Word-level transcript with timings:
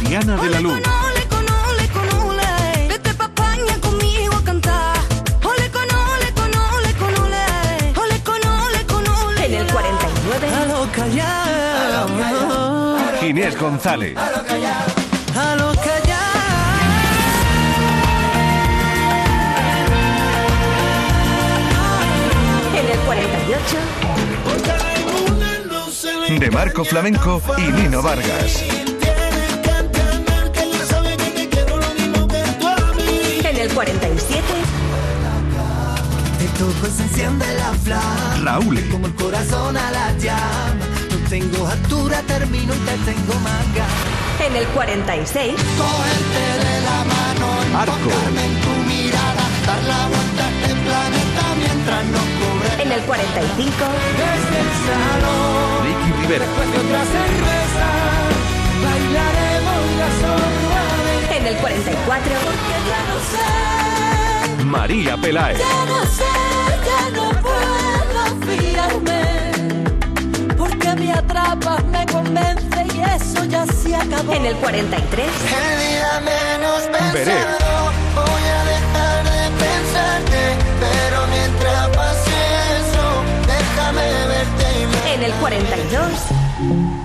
Tatiana 0.00 0.36
de 0.36 0.50
la 0.50 0.60
Luz. 0.60 0.80
En 9.44 9.54
el 9.54 9.66
49. 9.66 10.48
A 10.54 10.64
lo 10.66 10.86
callao. 10.92 12.08
Ginés 13.20 13.58
González. 13.58 14.16
A 14.16 14.30
lo 14.30 14.44
callao. 14.44 14.86
En 22.74 22.86
el 22.86 22.98
48. 23.00 23.78
De 26.38 26.50
Marco 26.50 26.84
Flamenco 26.84 27.40
y 27.56 27.62
Nino 27.72 28.02
Vargas. 28.02 28.62
En 33.68 33.72
el 33.72 33.74
47. 33.74 34.42
De 36.38 36.46
todo 36.58 36.90
se 36.90 37.02
enciende 37.02 37.44
la 37.56 37.74
flama. 37.84 38.40
Raúl. 38.42 38.80
Como 38.90 39.06
el 39.08 39.14
corazón 39.14 39.76
a 39.76 39.90
la 39.90 40.16
llama. 40.16 40.86
No 41.10 41.28
tengo 41.28 41.66
altura, 41.66 42.22
termino 42.22 42.74
y 42.74 42.78
te 42.78 42.96
tengo 43.04 43.34
ganas. 43.44 43.92
En 44.40 44.56
el 44.56 44.66
46. 44.68 45.52
Cogerte 45.76 46.44
de 46.64 46.80
la 46.80 47.04
mano, 47.12 47.46
Arco. 47.78 48.10
en 48.40 48.54
tu 48.64 48.72
mirada, 48.88 49.44
dar 49.66 49.82
la 49.84 50.08
vuelta 50.08 50.46
a 50.46 50.50
este 50.50 50.74
planeta 50.86 51.42
mientras 51.58 52.04
nos 52.06 52.26
cubre 52.40 52.82
En 52.82 52.92
el 52.92 53.00
45. 53.02 53.84
desde 54.16 54.56
el 54.64 54.70
salón. 54.88 55.84
Ricky 55.84 56.22
Rivera. 56.22 56.46
Después 56.46 56.72
de 56.72 56.78
otra 56.78 57.02
cerveza, 57.04 57.86
bailaremos 58.82 59.82
la 60.00 60.08
En 60.08 60.54
el 60.54 60.57
44. 61.60 62.32
Ya 62.88 63.00
no 63.08 63.16
sé, 63.30 64.64
María 64.64 65.16
Peláez. 65.16 65.58
ya 65.58 65.84
no 65.86 66.00
sé, 66.06 66.24
ya 66.86 67.10
no 67.16 67.30
puedo 67.42 68.20
fiarme. 68.46 69.22
Porque 70.56 70.94
me 70.94 71.12
atrapas, 71.12 71.84
me 71.84 72.06
convence 72.06 72.86
y 72.94 73.00
eso 73.00 73.44
ya 73.44 73.66
se 73.66 73.94
acabó. 73.96 74.32
En 74.32 74.46
el 74.46 74.56
43. 74.56 75.26
El 75.26 75.78
día 75.88 76.20
menos 76.20 76.82
Veré. 77.12 77.24
pensado, 77.24 77.92
voy 78.14 78.44
a 78.58 78.64
dejar 78.72 79.24
de 79.24 79.40
pensarte, 79.64 80.40
pero 80.80 81.18
mientras 81.28 81.88
pase 81.88 82.38
eso, 82.80 83.04
déjame 83.46 84.06
verte 84.28 84.66
y 84.82 84.86
me 84.86 85.14
En 85.14 85.22
el 85.24 85.32
42. 85.32 86.97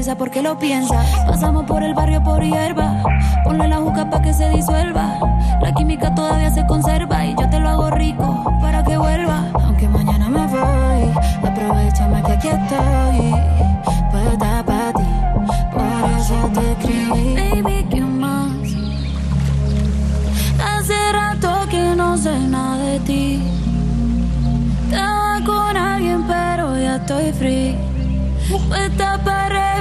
Viceversa, 0.00 0.16
porque 0.16 0.42
lo 0.42 0.58
piensa. 0.58 1.04
Pasamos 1.26 1.64
por 1.64 1.82
el 1.82 1.94
barrio 1.94 2.22
por 2.22 2.42
hierba, 2.42 3.02
ponle 3.44 3.68
la 3.68 3.76
juca 3.76 4.08
pa' 4.08 4.22
que 4.22 4.32
se 4.32 4.48
disuelva. 4.50 5.18
La 5.60 5.72
química 5.72 6.14
todavía 6.14 6.50
se 6.50 6.64
conserva 6.66 7.26
y 7.26 7.34
yo 7.38 7.48
te 7.50 7.58
lo 7.58 7.68
hago 7.68 7.90
rico 7.90 8.44
para 8.60 8.82
que 8.82 8.96
vuelva. 8.96 9.44
Aunque 9.54 9.88
mañana 9.88 10.28
me 10.28 10.46
voy, 10.46 11.12
aprovechame 11.46 12.22
que 12.22 12.32
aquí 12.32 12.48
estoy. 12.48 13.34
Puesta 14.10 14.62
para 14.64 14.92
ti, 14.92 15.04
por 15.72 16.10
eso 16.18 16.50
te 16.54 16.72
escribí. 16.72 17.62
Baby, 17.62 17.86
¿qué 17.90 18.00
más? 18.00 18.50
Hace 20.64 21.12
rato 21.12 21.68
que 21.68 21.94
no 21.94 22.16
sé 22.16 22.38
nada 22.48 22.78
de 22.78 23.00
ti. 23.00 23.42
Estaba 24.90 25.40
con 25.44 25.76
alguien, 25.76 26.24
pero 26.26 26.78
ya 26.78 26.96
estoy 26.96 27.32
free. 27.32 27.76
Puesta 28.68 29.16
para 29.24 29.79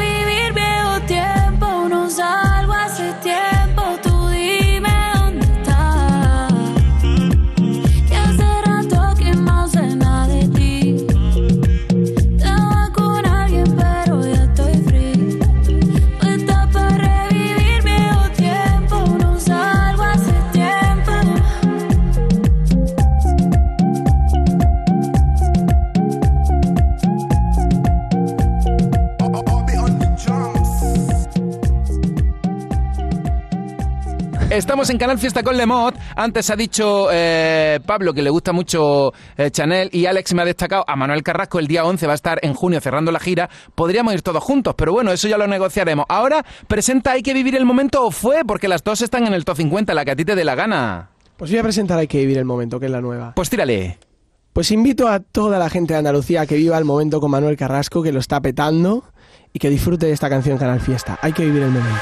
Estamos 34.60 34.90
en 34.90 34.98
Canal 34.98 35.18
Fiesta 35.18 35.42
con 35.42 35.56
Lemot. 35.56 35.96
Antes 36.18 36.50
ha 36.50 36.56
dicho 36.58 37.08
eh, 37.14 37.80
Pablo 37.86 38.14
que 38.14 38.22
le 38.22 38.30
gusta 38.30 38.52
mucho 38.52 39.14
eh, 39.38 39.52
Chanel 39.52 39.90
y 39.94 40.06
Alex 40.06 40.34
me 40.34 40.42
ha 40.42 40.46
destacado 40.46 40.84
a 40.86 40.98
Manuel 40.98 41.24
Carrasco 41.24 41.60
el 41.60 41.68
día 41.68 41.86
11 41.86 42.06
va 42.08 42.12
a 42.12 42.16
estar 42.16 42.40
en 42.42 42.54
junio 42.54 42.82
cerrando 42.82 43.10
la 43.14 43.22
gira. 43.22 43.50
Podríamos 43.74 44.14
ir 44.14 44.22
todos 44.22 44.44
juntos, 44.44 44.76
pero 44.78 44.92
bueno, 44.92 45.14
eso 45.14 45.30
ya 45.30 45.38
lo 45.38 45.48
negociaremos. 45.48 46.06
Ahora 46.10 46.46
presenta 46.68 47.12
Hay 47.12 47.24
que 47.24 47.34
vivir 47.34 47.56
el 47.56 47.66
momento 47.66 48.06
o 48.06 48.12
fue 48.12 48.44
porque 48.46 48.68
las 48.68 48.84
dos 48.84 49.02
están 49.02 49.26
en 49.26 49.34
el 49.34 49.46
top 49.46 49.56
50, 49.56 49.94
la 49.94 50.04
que 50.04 50.12
a 50.12 50.16
ti 50.18 50.26
te 50.26 50.36
dé 50.36 50.44
la 50.44 50.56
gana. 50.56 51.10
Pues 51.38 51.50
voy 51.52 51.60
a 51.62 51.64
presentar 51.64 51.98
Hay 51.98 52.08
que 52.08 52.18
vivir 52.18 52.38
el 52.38 52.46
momento, 52.46 52.82
que 52.82 52.88
es 52.88 52.92
la 52.92 53.00
nueva. 53.00 53.36
Pues 53.36 53.50
tírale. 53.50 53.98
Pues 54.52 54.72
invito 54.72 55.08
a 55.08 55.22
toda 55.22 55.58
la 55.58 55.70
gente 55.70 55.94
de 55.94 56.00
Andalucía 56.00 56.46
que 56.46 56.58
viva 56.58 56.78
el 56.78 56.84
momento 56.84 57.22
con 57.22 57.32
Manuel 57.32 57.56
Carrasco, 57.56 58.04
que 58.04 58.12
lo 58.12 58.20
está 58.20 58.42
petando, 58.42 59.06
y 59.54 59.60
que 59.60 59.70
disfrute 59.70 60.08
de 60.08 60.12
esta 60.12 60.30
canción 60.30 60.58
Canal 60.58 60.82
Fiesta. 60.82 61.18
Hay 61.22 61.32
que 61.32 61.46
vivir 61.46 61.64
el 61.64 61.70
momento. 61.70 62.02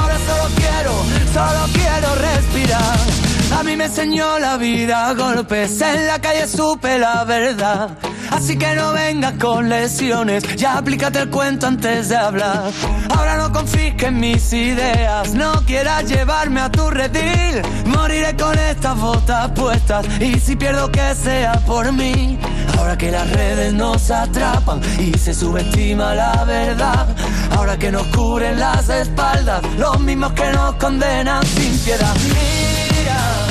solo 1.49 1.67
quiero, 1.73 2.15
respirar. 2.15 3.00
Mí 3.71 3.77
me 3.77 3.85
enseñó 3.85 4.37
la 4.37 4.57
vida 4.57 5.13
golpes, 5.13 5.79
en 5.79 6.05
la 6.05 6.19
calle 6.19 6.45
supe 6.45 6.99
la 6.99 7.23
verdad. 7.23 7.97
Así 8.29 8.57
que 8.57 8.75
no 8.75 8.91
vengas 8.91 9.35
con 9.39 9.69
lesiones, 9.69 10.43
ya 10.57 10.77
aplícate 10.77 11.19
el 11.19 11.29
cuento 11.29 11.67
antes 11.67 12.09
de 12.09 12.17
hablar. 12.17 12.69
Ahora 13.15 13.37
no 13.37 13.53
confisques 13.53 14.11
mis 14.11 14.51
ideas, 14.51 15.33
no 15.33 15.53
quieras 15.65 16.03
llevarme 16.03 16.59
a 16.59 16.69
tu 16.69 16.89
redil. 16.89 17.61
Moriré 17.85 18.35
con 18.35 18.59
estas 18.59 18.97
botas 18.97 19.51
puestas 19.51 20.05
y 20.19 20.37
si 20.37 20.57
pierdo 20.57 20.91
que 20.91 21.15
sea 21.15 21.53
por 21.65 21.93
mí. 21.93 22.37
Ahora 22.77 22.97
que 22.97 23.09
las 23.09 23.29
redes 23.31 23.71
nos 23.71 24.11
atrapan 24.11 24.81
y 24.99 25.17
se 25.17 25.33
subestima 25.33 26.13
la 26.13 26.43
verdad. 26.43 27.07
Ahora 27.55 27.79
que 27.79 27.89
nos 27.89 28.05
cubren 28.07 28.59
las 28.59 28.89
espaldas, 28.89 29.63
los 29.77 29.97
mismos 30.01 30.33
que 30.33 30.51
nos 30.51 30.75
condenan 30.75 31.45
sin 31.45 31.77
piedad. 31.79 32.13
Mira, 32.25 33.50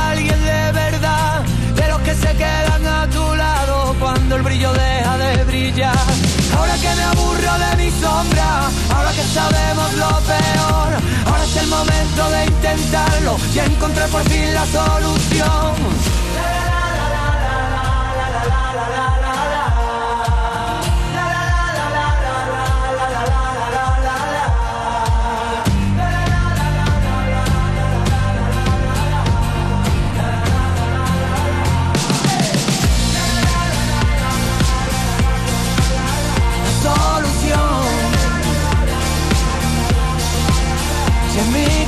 sabemos 9.33 9.93
lo 9.93 10.09
peor, 10.27 10.89
ahora 11.25 11.43
es 11.43 11.55
el 11.55 11.67
momento 11.67 12.29
de 12.31 12.45
intentarlo 12.45 13.37
y 13.53 13.59
encontrar 13.59 14.09
por 14.09 14.23
fin 14.29 14.53
la 14.53 14.65
solución. 14.65 16.00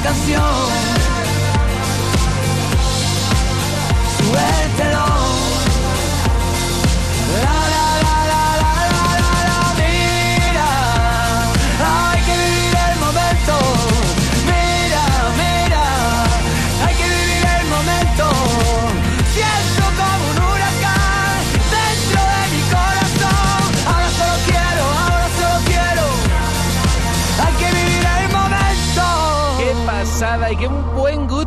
Canción, 0.03 0.82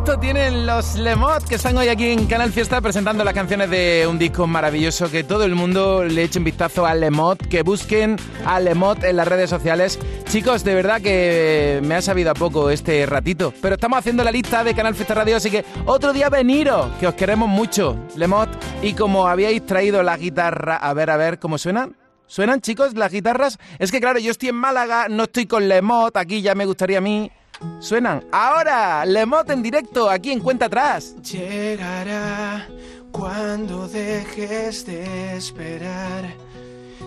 gusto 0.07 0.21
tienen 0.21 0.67
los 0.67 0.95
Lemot 0.95 1.49
que 1.49 1.57
están 1.57 1.77
hoy 1.77 1.89
aquí 1.89 2.13
en 2.13 2.27
Canal 2.27 2.53
Fiesta 2.53 2.81
presentando 2.81 3.25
las 3.25 3.35
canciones 3.35 3.69
de 3.71 4.07
un 4.09 4.21
disco 4.21 4.47
maravilloso. 4.47 5.11
Que 5.11 5.25
todo 5.25 5.43
el 5.43 5.57
mundo 5.57 6.05
le 6.05 6.23
eche 6.23 6.39
un 6.39 6.45
vistazo 6.45 6.87
a 6.87 6.95
Lemot, 6.95 7.49
que 7.49 7.63
busquen 7.63 8.15
a 8.45 8.61
Lemot 8.61 9.03
en 9.03 9.17
las 9.17 9.27
redes 9.27 9.51
sociales. 9.51 9.99
Chicos, 10.29 10.63
de 10.63 10.77
verdad 10.77 11.01
que 11.01 11.81
me 11.83 11.97
ha 11.97 12.03
sabido 12.03 12.31
a 12.31 12.35
poco 12.35 12.71
este 12.71 13.05
ratito, 13.05 13.53
pero 13.61 13.75
estamos 13.75 13.99
haciendo 13.99 14.23
la 14.23 14.31
lista 14.31 14.63
de 14.63 14.75
Canal 14.77 14.95
Fiesta 14.95 15.15
Radio, 15.15 15.39
así 15.39 15.51
que 15.51 15.65
otro 15.87 16.13
día 16.13 16.29
veniros, 16.29 16.89
que 17.01 17.09
os 17.09 17.15
queremos 17.15 17.49
mucho, 17.49 17.97
Lemot. 18.15 18.51
Y 18.83 18.93
como 18.93 19.27
habíais 19.27 19.67
traído 19.67 20.05
la 20.05 20.17
guitarra, 20.17 20.77
a 20.77 20.95
ver, 20.95 21.11
a 21.11 21.17
ver, 21.17 21.41
¿cómo 21.41 21.59
suenan? 21.59 21.97
¿Suenan, 22.29 22.61
chicos, 22.61 22.95
las 22.95 23.11
guitarras? 23.11 23.59
Es 23.81 23.91
que 23.91 24.01
claro, 24.01 24.21
yo 24.21 24.31
estoy 24.31 24.51
en 24.51 24.57
Málaga, 24.57 25.09
no 25.09 25.25
estoy 25.25 25.47
con 25.47 25.67
Lemot, 25.69 26.17
aquí 26.17 26.43
ya 26.43 26.55
me 26.55 26.65
gustaría 26.65 26.99
a 26.99 27.01
mí. 27.01 27.33
Suenan. 27.81 28.25
Ahora, 28.33 29.05
Lemot 29.05 29.49
en 29.51 29.63
directo, 29.63 30.11
aquí 30.11 30.33
en 30.33 30.41
Cuenta 30.41 30.67
Atrás. 30.67 31.15
Llegará 31.23 32.67
cuando 33.13 33.89
dejes 33.89 34.85
de 34.87 35.37
esperar. 35.37 36.35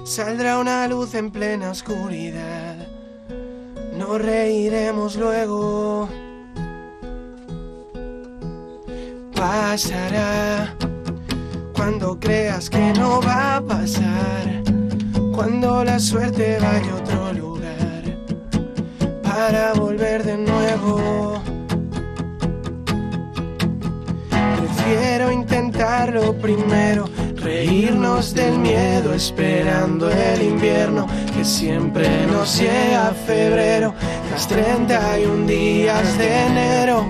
Saldrá 0.06 0.60
una 0.60 0.88
luz 0.88 1.14
en 1.14 1.32
plena 1.32 1.72
oscuridad. 1.72 2.76
Nos 3.94 4.22
reiremos 4.22 5.16
luego. 5.16 6.10
pasará 9.40 10.76
cuando 11.74 12.20
creas 12.20 12.70
que 12.70 12.92
no 12.94 13.22
va 13.22 13.58
a 13.58 13.62
pasar, 13.62 14.64
cuando 15.34 15.84
la 15.84 16.00
suerte 16.00 16.58
vaya 16.60 16.92
a 16.92 16.96
otro 16.96 17.34
lugar 17.34 17.49
para 19.30 19.74
volver 19.74 20.24
de 20.24 20.38
nuevo. 20.38 21.42
Prefiero 24.58 25.32
intentarlo 25.32 26.34
primero, 26.34 27.06
reírnos 27.36 28.34
del 28.34 28.58
miedo 28.58 29.14
esperando 29.14 30.10
el 30.10 30.42
invierno 30.42 31.06
que 31.36 31.46
siempre 31.46 32.08
nos 32.28 32.60
llega 32.60 33.14
febrero, 33.26 33.94
las 34.32 34.48
31 34.48 35.46
días 35.46 36.18
de 36.18 36.46
enero. 36.48 37.06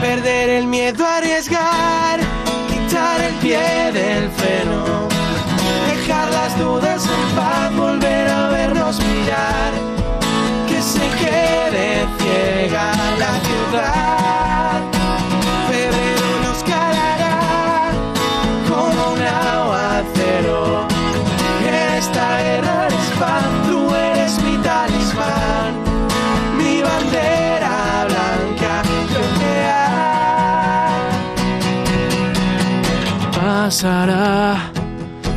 Perder 0.00 0.50
el 0.50 0.66
miedo 0.66 1.04
a 1.06 1.18
arriesgar, 1.18 2.20
quitar 2.68 3.20
el 3.20 3.34
pie 3.36 3.92
del 3.92 4.30
freno, 4.30 5.08
dejar 5.88 6.30
las 6.32 6.58
dudas 6.58 7.04
en 7.06 7.36
paz, 7.36 7.76
volver 7.76 8.28
a 8.28 8.48
vernos 8.48 8.98
mirar, 9.00 9.85
quede 11.20 12.06
ciega 12.18 12.86
la 13.18 13.32
ciudad. 13.46 14.80
Febrero 15.68 16.28
nos 16.44 16.60
calará 16.64 17.36
como 18.68 19.00
un 19.14 19.22
aguacero. 19.22 20.86
Esta 21.96 22.26
guerra 22.42 22.88
es 22.88 23.08
paz, 23.18 23.44
tú 23.66 23.78
eres 23.94 24.32
mi 24.42 24.56
talismán, 24.58 25.72
mi 26.58 26.82
bandera 26.82 28.06
blanca 28.08 28.72
frontear. 29.10 31.00
Pasará 33.32 34.70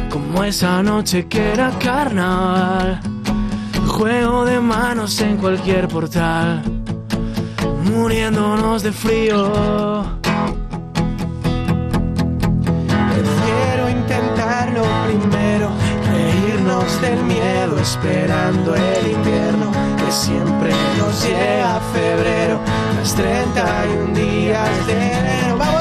como 0.10 0.44
esa 0.44 0.84
noche 0.84 1.28
que 1.28 1.54
era 1.54 1.72
carnaval. 1.80 3.19
Juego 3.90 4.46
de 4.46 4.60
manos 4.62 5.20
en 5.20 5.36
cualquier 5.38 5.88
portal, 5.88 6.62
muriéndonos 7.84 8.82
de 8.84 8.92
frío. 8.92 9.52
Prefiero 13.12 13.90
intentarlo 13.90 14.84
primero, 15.08 15.70
reírnos 16.12 17.02
del 17.02 17.24
miedo 17.24 17.78
esperando 17.80 18.76
el 18.76 19.12
invierno 19.12 19.72
que 19.98 20.12
siempre 20.12 20.72
nos 20.98 21.24
llega 21.26 21.78
a 21.78 21.80
febrero, 21.92 22.60
las 22.96 23.16
31 23.16 24.14
días 24.14 24.88
de 24.88 24.94
enero. 24.94 25.79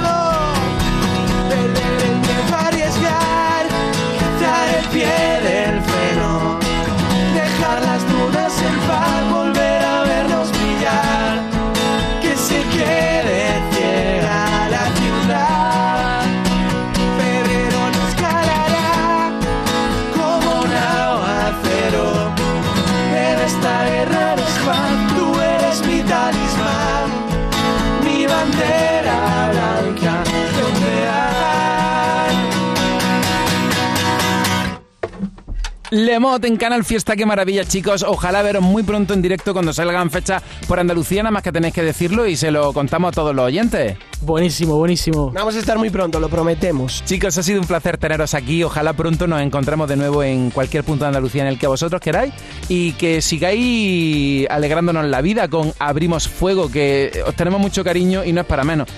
Lemot 36.04 36.44
en 36.44 36.56
Canal 36.56 36.84
Fiesta, 36.84 37.16
qué 37.16 37.26
maravilla, 37.26 37.64
chicos. 37.64 38.04
Ojalá 38.04 38.40
veros 38.42 38.62
muy 38.62 38.84
pronto 38.84 39.14
en 39.14 39.22
directo 39.22 39.52
cuando 39.52 39.72
salgan 39.72 40.12
fechas 40.12 40.44
por 40.68 40.78
Andalucía, 40.78 41.24
nada 41.24 41.32
más 41.32 41.42
que 41.42 41.50
tenéis 41.50 41.74
que 41.74 41.82
decirlo 41.82 42.24
y 42.24 42.36
se 42.36 42.52
lo 42.52 42.72
contamos 42.72 43.08
a 43.08 43.12
todos 43.12 43.34
los 43.34 43.46
oyentes. 43.46 43.96
Buenísimo, 44.20 44.76
buenísimo. 44.76 45.32
Vamos 45.32 45.56
a 45.56 45.58
estar 45.58 45.76
muy 45.76 45.90
pronto, 45.90 46.20
lo 46.20 46.28
prometemos. 46.28 47.04
Chicos, 47.04 47.36
ha 47.38 47.42
sido 47.42 47.60
un 47.60 47.66
placer 47.66 47.98
teneros 47.98 48.34
aquí. 48.34 48.62
Ojalá 48.62 48.92
pronto 48.92 49.26
nos 49.26 49.40
encontremos 49.40 49.88
de 49.88 49.96
nuevo 49.96 50.22
en 50.22 50.50
cualquier 50.50 50.84
punto 50.84 51.04
de 51.04 51.08
Andalucía 51.08 51.42
en 51.42 51.48
el 51.48 51.58
que 51.58 51.66
vosotros 51.66 52.00
queráis 52.00 52.32
y 52.68 52.92
que 52.92 53.20
sigáis 53.20 54.48
alegrándonos 54.50 55.04
la 55.04 55.20
vida 55.20 55.48
con 55.48 55.72
Abrimos 55.80 56.28
Fuego, 56.28 56.70
que 56.70 57.24
os 57.26 57.34
tenemos 57.34 57.60
mucho 57.60 57.82
cariño 57.82 58.24
y 58.24 58.32
no 58.32 58.42
es 58.42 58.46
para 58.46 58.62
menos. 58.62 58.88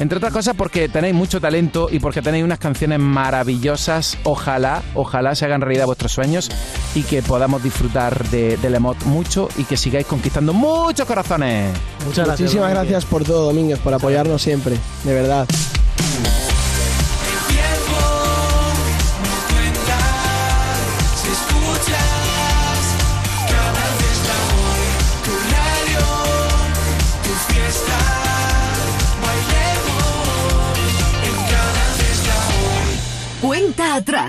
Entre 0.00 0.16
otras 0.16 0.32
cosas 0.32 0.56
porque 0.56 0.88
tenéis 0.88 1.14
mucho 1.14 1.42
talento 1.42 1.88
y 1.92 1.98
porque 1.98 2.22
tenéis 2.22 2.42
unas 2.42 2.58
canciones 2.58 2.98
maravillosas. 2.98 4.16
Ojalá, 4.24 4.82
ojalá 4.94 5.34
se 5.34 5.44
hagan 5.44 5.60
realidad 5.60 5.84
vuestros 5.84 6.10
sueños 6.10 6.50
y 6.94 7.02
que 7.02 7.22
podamos 7.22 7.62
disfrutar 7.62 8.26
de, 8.30 8.56
del 8.56 8.76
emot 8.76 9.04
mucho 9.04 9.50
y 9.58 9.64
que 9.64 9.76
sigáis 9.76 10.06
conquistando 10.06 10.54
muchos 10.54 11.06
corazones. 11.06 11.70
Muchas 12.06 12.24
gracias. 12.24 12.40
Muchísimas 12.40 12.70
gracias 12.70 13.04
por 13.04 13.24
todo, 13.24 13.44
Domínguez, 13.44 13.78
por 13.78 13.92
apoyarnos 13.92 14.40
siempre, 14.40 14.78
de 15.04 15.12
verdad. 15.12 15.46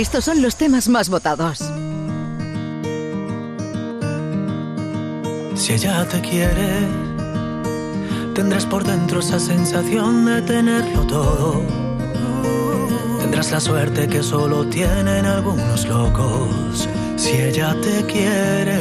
Estos 0.00 0.24
son 0.24 0.42
los 0.42 0.54
temas 0.54 0.88
más 0.88 1.08
votados. 1.08 1.58
Si 5.56 5.72
ella 5.72 6.06
te 6.08 6.20
quiere, 6.20 6.86
tendrás 8.32 8.64
por 8.64 8.84
dentro 8.84 9.18
esa 9.18 9.40
sensación 9.40 10.24
de 10.24 10.42
tenerlo 10.42 11.02
todo. 11.02 11.62
Tendrás 13.20 13.50
la 13.50 13.58
suerte 13.58 14.06
que 14.06 14.22
solo 14.22 14.64
tienen 14.66 15.26
algunos 15.26 15.84
locos. 15.86 16.88
Si 17.16 17.30
ella 17.30 17.74
te 17.82 18.04
quiere, 18.04 18.78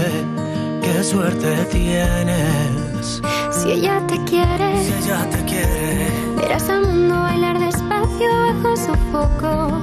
qué 0.84 1.04
suerte 1.04 1.66
tienes. 1.72 3.22
Si 3.52 3.72
ella 3.72 4.06
te 4.08 4.24
quiere, 4.26 4.84
Si 4.84 4.94
ella 5.04 5.28
te 5.32 5.44
quiere, 5.46 6.12
verás 6.36 6.70
al 6.70 6.86
mundo 6.86 7.16
bailar 7.16 7.60
despacio 7.60 8.30
bajo 8.30 8.78
su 8.78 8.94
foco. 9.12 9.77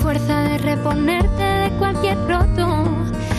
Fuerza 0.00 0.40
de 0.40 0.58
reponerte 0.58 1.42
de 1.42 1.70
cualquier 1.78 2.18
roto. 2.28 2.84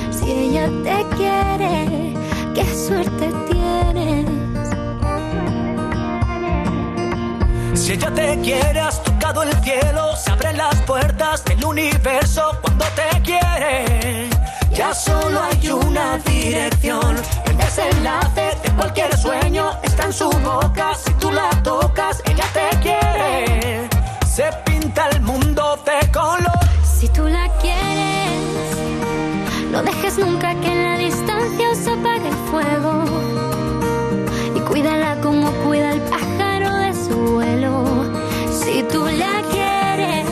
Si 0.09 0.31
ella 0.31 0.67
te 0.83 1.05
quiere, 1.15 2.13
qué 2.55 2.65
suerte 2.75 3.31
tienes. 3.51 4.25
Si 7.79 7.93
ella 7.93 8.12
te 8.15 8.39
quiere, 8.41 8.79
has 8.79 9.03
tocado 9.03 9.43
el 9.43 9.53
cielo, 9.63 10.15
se 10.15 10.31
abren 10.31 10.57
las 10.57 10.75
puertas 10.81 11.43
del 11.45 11.63
universo 11.63 12.57
cuando 12.62 12.85
te 12.95 13.21
quiere. 13.21 14.29
Ya 14.71 14.93
solo 14.93 15.41
hay 15.43 15.69
una 15.69 16.17
dirección, 16.17 17.15
el 17.45 17.57
desenlace 17.57 18.57
de 18.63 18.71
cualquier 18.75 19.15
sueño 19.17 19.71
está 19.83 20.05
en 20.05 20.13
su 20.13 20.29
boca. 20.29 20.95
Si 20.95 21.13
tú 21.15 21.31
la 21.31 21.50
tocas, 21.62 22.24
ella 22.25 22.45
te 22.53 22.77
quiere. 22.79 23.89
Se 24.25 24.51
pinta 24.65 25.09
el 25.09 25.21
mundo 25.21 25.64
Si 26.83 27.09
tú 27.09 27.27
la 27.27 27.47
quieres, 27.59 28.77
no 29.71 29.83
dejes 29.83 30.17
nunca 30.17 30.55
que 30.62 30.67
en 30.67 30.83
la 30.83 30.97
distancia 30.97 31.69
os 31.71 31.88
apague 31.88 32.27
el 32.27 32.35
fuego. 32.50 33.03
Y 34.55 34.59
cuídala 34.62 35.19
como 35.21 35.51
cuida 35.63 35.93
el 35.93 36.01
pájaro 36.01 36.74
de 36.75 36.93
su 36.93 37.15
vuelo. 37.33 37.83
Si 38.50 38.83
tú 38.83 39.05
la 39.05 39.41
quieres, 39.51 40.27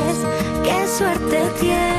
qué 0.64 0.88
suerte 0.88 1.52
tienes. 1.60 1.93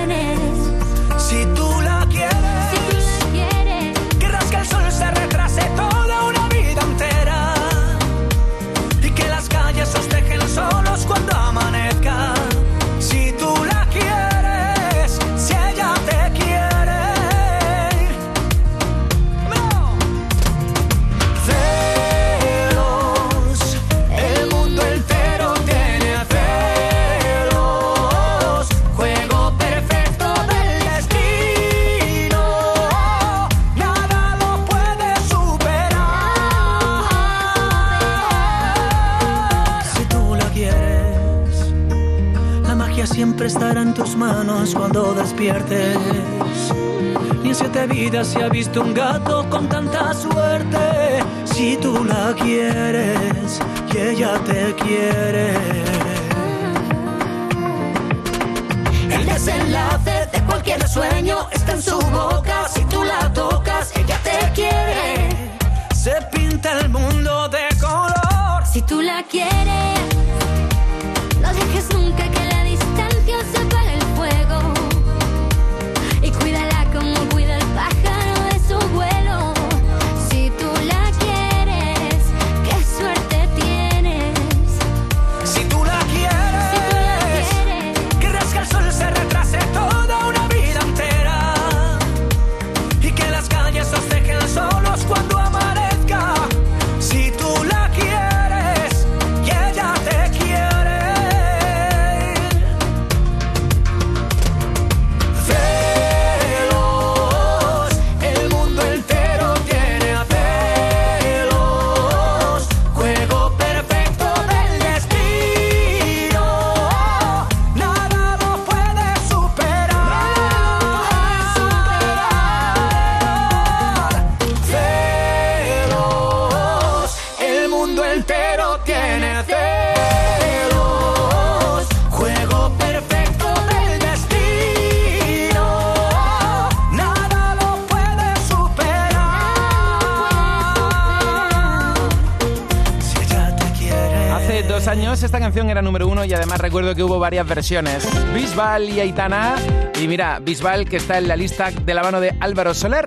Años 144.94 145.22
esta 145.22 145.40
canción 145.40 145.70
era 145.70 145.82
número 145.82 146.06
uno 146.06 146.24
y 146.24 146.32
además 146.34 146.60
recuerdo 146.60 146.94
que 146.94 147.02
hubo 147.02 147.18
varias 147.18 147.46
versiones. 147.48 148.06
Bisbal 148.32 148.88
y 148.88 149.00
Aitana. 149.00 149.56
Y 150.00 150.06
mira, 150.06 150.38
Bisbal 150.40 150.88
que 150.88 150.98
está 150.98 151.18
en 151.18 151.26
la 151.26 151.36
lista 151.36 151.70
de 151.70 151.94
la 151.94 152.02
mano 152.02 152.20
de 152.20 152.32
Álvaro 152.38 152.74
Soler. 152.74 153.04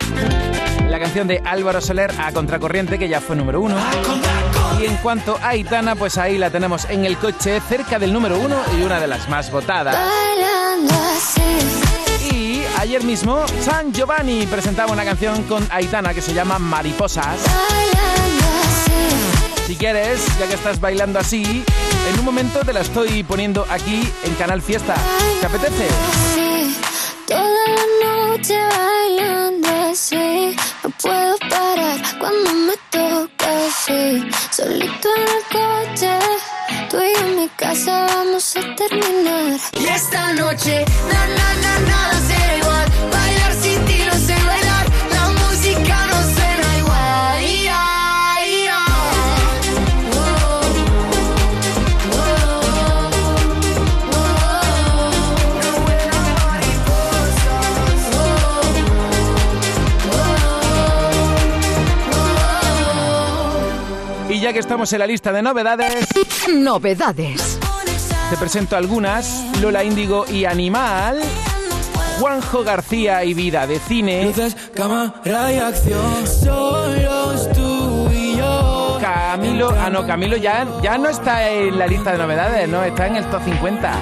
La 0.90 1.00
canción 1.00 1.28
de 1.28 1.42
Álvaro 1.46 1.80
Soler 1.80 2.12
a 2.20 2.32
Contracorriente 2.32 2.98
que 2.98 3.08
ya 3.08 3.22
fue 3.22 3.36
número 3.36 3.62
uno. 3.62 3.76
Y 4.80 4.86
en 4.86 4.96
cuanto 4.98 5.38
a 5.42 5.50
Aitana, 5.50 5.96
pues 5.96 6.18
ahí 6.18 6.38
la 6.38 6.50
tenemos 6.50 6.86
en 6.90 7.06
el 7.06 7.18
coche 7.18 7.60
cerca 7.68 7.98
del 7.98 8.14
número 8.14 8.38
uno 8.38 8.56
y 8.78 8.84
una 8.84 9.00
de 9.00 9.08
las 9.08 9.28
más 9.28 9.52
votadas. 9.52 9.98
Y 12.32 12.62
ayer 12.78 13.04
mismo 13.04 13.46
San 13.64 13.92
Giovanni 13.92 14.46
presentaba 14.46 14.92
una 14.92 15.04
canción 15.04 15.44
con 15.44 15.68
Aitana 15.72 16.14
que 16.14 16.22
se 16.22 16.34
llama 16.34 16.60
Mariposas. 16.60 17.40
Si 19.66 19.76
quieres, 19.76 20.22
ya 20.40 20.48
que 20.48 20.54
estás 20.54 20.80
bailando 20.80 21.20
así, 21.20 21.64
en 22.10 22.20
un 22.20 22.26
momento 22.26 22.60
te 22.60 22.72
la 22.72 22.82
estoy 22.82 23.24
poniendo 23.24 23.66
aquí 23.70 24.08
en 24.24 24.34
Canal 24.36 24.62
Fiesta. 24.62 24.96
¿Te 25.42 25.46
apetece? 25.46 25.88
Sí, 26.36 26.78
toda 27.28 27.42
la 27.42 28.30
noche 28.30 28.56
bailando. 28.58 29.67
No 30.88 30.94
puedo 31.02 31.38
parar 31.50 31.98
cuando 32.18 32.54
me 32.54 32.74
toca 32.92 33.68
así. 33.68 34.26
Solito 34.52 35.10
en 35.18 35.22
el 35.22 35.44
coche, 35.52 36.20
tú 36.90 37.02
y 37.02 37.14
yo 37.14 37.28
en 37.28 37.36
mi 37.36 37.50
casa 37.58 38.08
vamos 38.08 38.56
a 38.56 38.62
terminar. 38.76 39.60
Y 39.74 39.86
esta 39.86 40.32
noche, 40.32 40.86
na, 41.10 41.28
na, 41.28 41.54
na, 41.56 41.80
nada 41.80 42.22
será 42.22 42.58
igual. 42.58 43.17
Ya 64.48 64.54
que 64.54 64.60
estamos 64.60 64.94
en 64.94 65.00
la 65.00 65.08
lista 65.08 65.34
de 65.34 65.42
novedades, 65.42 66.08
Novedades. 66.48 67.60
te 68.30 68.38
presento 68.38 68.78
algunas. 68.78 69.44
Lola 69.62 69.84
Índigo 69.84 70.26
y 70.26 70.46
Animal. 70.46 71.22
Juanjo 72.22 72.64
García 72.64 73.26
y 73.26 73.34
Vida 73.34 73.68
de 73.68 73.78
Cine. 73.78 74.24
Luces, 74.24 74.56
cámara 74.74 75.52
y 75.52 75.58
acción. 75.58 76.26
Solos 76.26 77.50
tú 77.52 78.10
y 78.14 78.38
yo. 78.38 78.98
Camilo, 79.02 79.70
ah 79.78 79.90
no, 79.90 80.08
Camilo 80.08 80.38
ya, 80.38 80.66
ya 80.82 80.98
no 80.98 81.10
está 81.10 81.50
en 81.50 81.78
la 81.78 81.86
lista 81.86 82.14
de 82.14 82.18
novedades, 82.18 82.70
no, 82.70 82.86
está 82.86 83.08
en 83.08 83.18
el 83.18 83.26
top 83.26 83.44
50. 83.44 83.94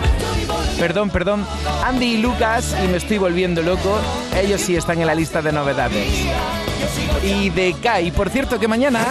Perdón, 0.78 1.10
perdón. 1.10 1.44
Andy 1.84 2.06
y 2.06 2.18
Lucas, 2.18 2.76
y 2.84 2.88
me 2.88 2.98
estoy 2.98 3.18
volviendo 3.18 3.64
loco, 3.64 4.00
ellos 4.36 4.62
sí 4.62 4.76
están 4.76 5.02
en 5.02 5.08
la 5.08 5.16
lista 5.16 5.42
de 5.42 5.52
novedades. 5.52 6.08
Y 7.24 7.50
Decay, 7.50 8.12
por 8.12 8.30
cierto 8.30 8.60
que 8.60 8.68
mañana 8.68 9.06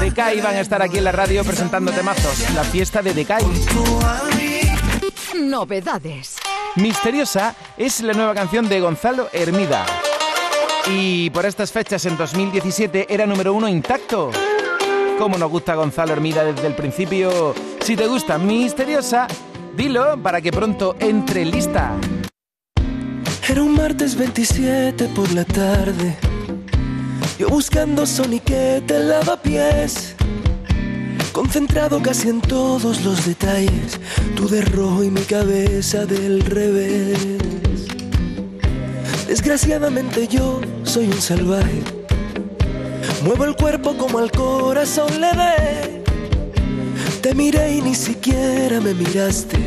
Decay 0.00 0.40
van 0.40 0.56
a 0.56 0.60
estar 0.60 0.82
aquí 0.82 0.98
en 0.98 1.04
la 1.04 1.12
radio 1.12 1.44
presentando 1.44 1.92
temazos, 1.92 2.50
la 2.54 2.64
fiesta 2.64 3.02
de 3.02 3.14
Decay. 3.14 3.44
Novedades. 5.34 6.36
Misteriosa 6.76 7.54
es 7.76 8.00
la 8.00 8.12
nueva 8.12 8.34
canción 8.34 8.68
de 8.68 8.80
Gonzalo 8.80 9.28
Hermida. 9.32 9.86
Y 10.90 11.30
por 11.30 11.46
estas 11.46 11.72
fechas 11.72 12.04
en 12.06 12.16
2017 12.16 13.06
era 13.08 13.26
número 13.26 13.54
uno 13.54 13.68
intacto. 13.68 14.30
¿Cómo 15.18 15.38
nos 15.38 15.50
gusta 15.50 15.74
Gonzalo 15.74 16.12
Hermida 16.12 16.44
desde 16.44 16.66
el 16.66 16.74
principio? 16.74 17.54
Si 17.80 17.96
te 17.96 18.06
gusta 18.06 18.36
Misteriosa, 18.38 19.28
dilo 19.76 20.20
para 20.20 20.40
que 20.40 20.50
pronto 20.50 20.96
entre 20.98 21.42
en 21.42 21.50
lista. 21.52 21.92
Era 23.48 23.62
un 23.62 23.74
martes 23.74 24.16
27 24.16 25.08
por 25.14 25.30
la 25.32 25.44
tarde. 25.44 26.33
Yo 27.38 27.48
buscando 27.48 28.06
soniquete 28.06 28.96
en 28.96 29.08
lavapiés. 29.08 30.14
Concentrado 31.32 32.00
casi 32.00 32.28
en 32.28 32.40
todos 32.40 33.04
los 33.04 33.26
detalles. 33.26 33.98
Tú 34.36 34.48
de 34.48 34.62
rojo 34.62 35.02
y 35.02 35.10
mi 35.10 35.22
cabeza 35.22 36.06
del 36.06 36.42
revés. 36.42 37.18
Desgraciadamente 39.26 40.28
yo 40.28 40.60
soy 40.84 41.06
un 41.06 41.20
salvaje. 41.20 41.82
Muevo 43.24 43.46
el 43.46 43.56
cuerpo 43.56 43.96
como 43.96 44.18
al 44.18 44.30
corazón 44.30 45.20
le 45.20 45.32
dé. 45.32 46.04
Te 47.20 47.34
miré 47.34 47.74
y 47.74 47.82
ni 47.82 47.96
siquiera 47.96 48.80
me 48.80 48.94
miraste. 48.94 49.58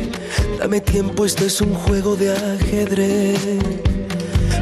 Dame 0.58 0.80
tiempo, 0.80 1.26
esto 1.26 1.44
es 1.44 1.60
un 1.60 1.74
juego 1.74 2.16
de 2.16 2.32
ajedrez. 2.32 3.97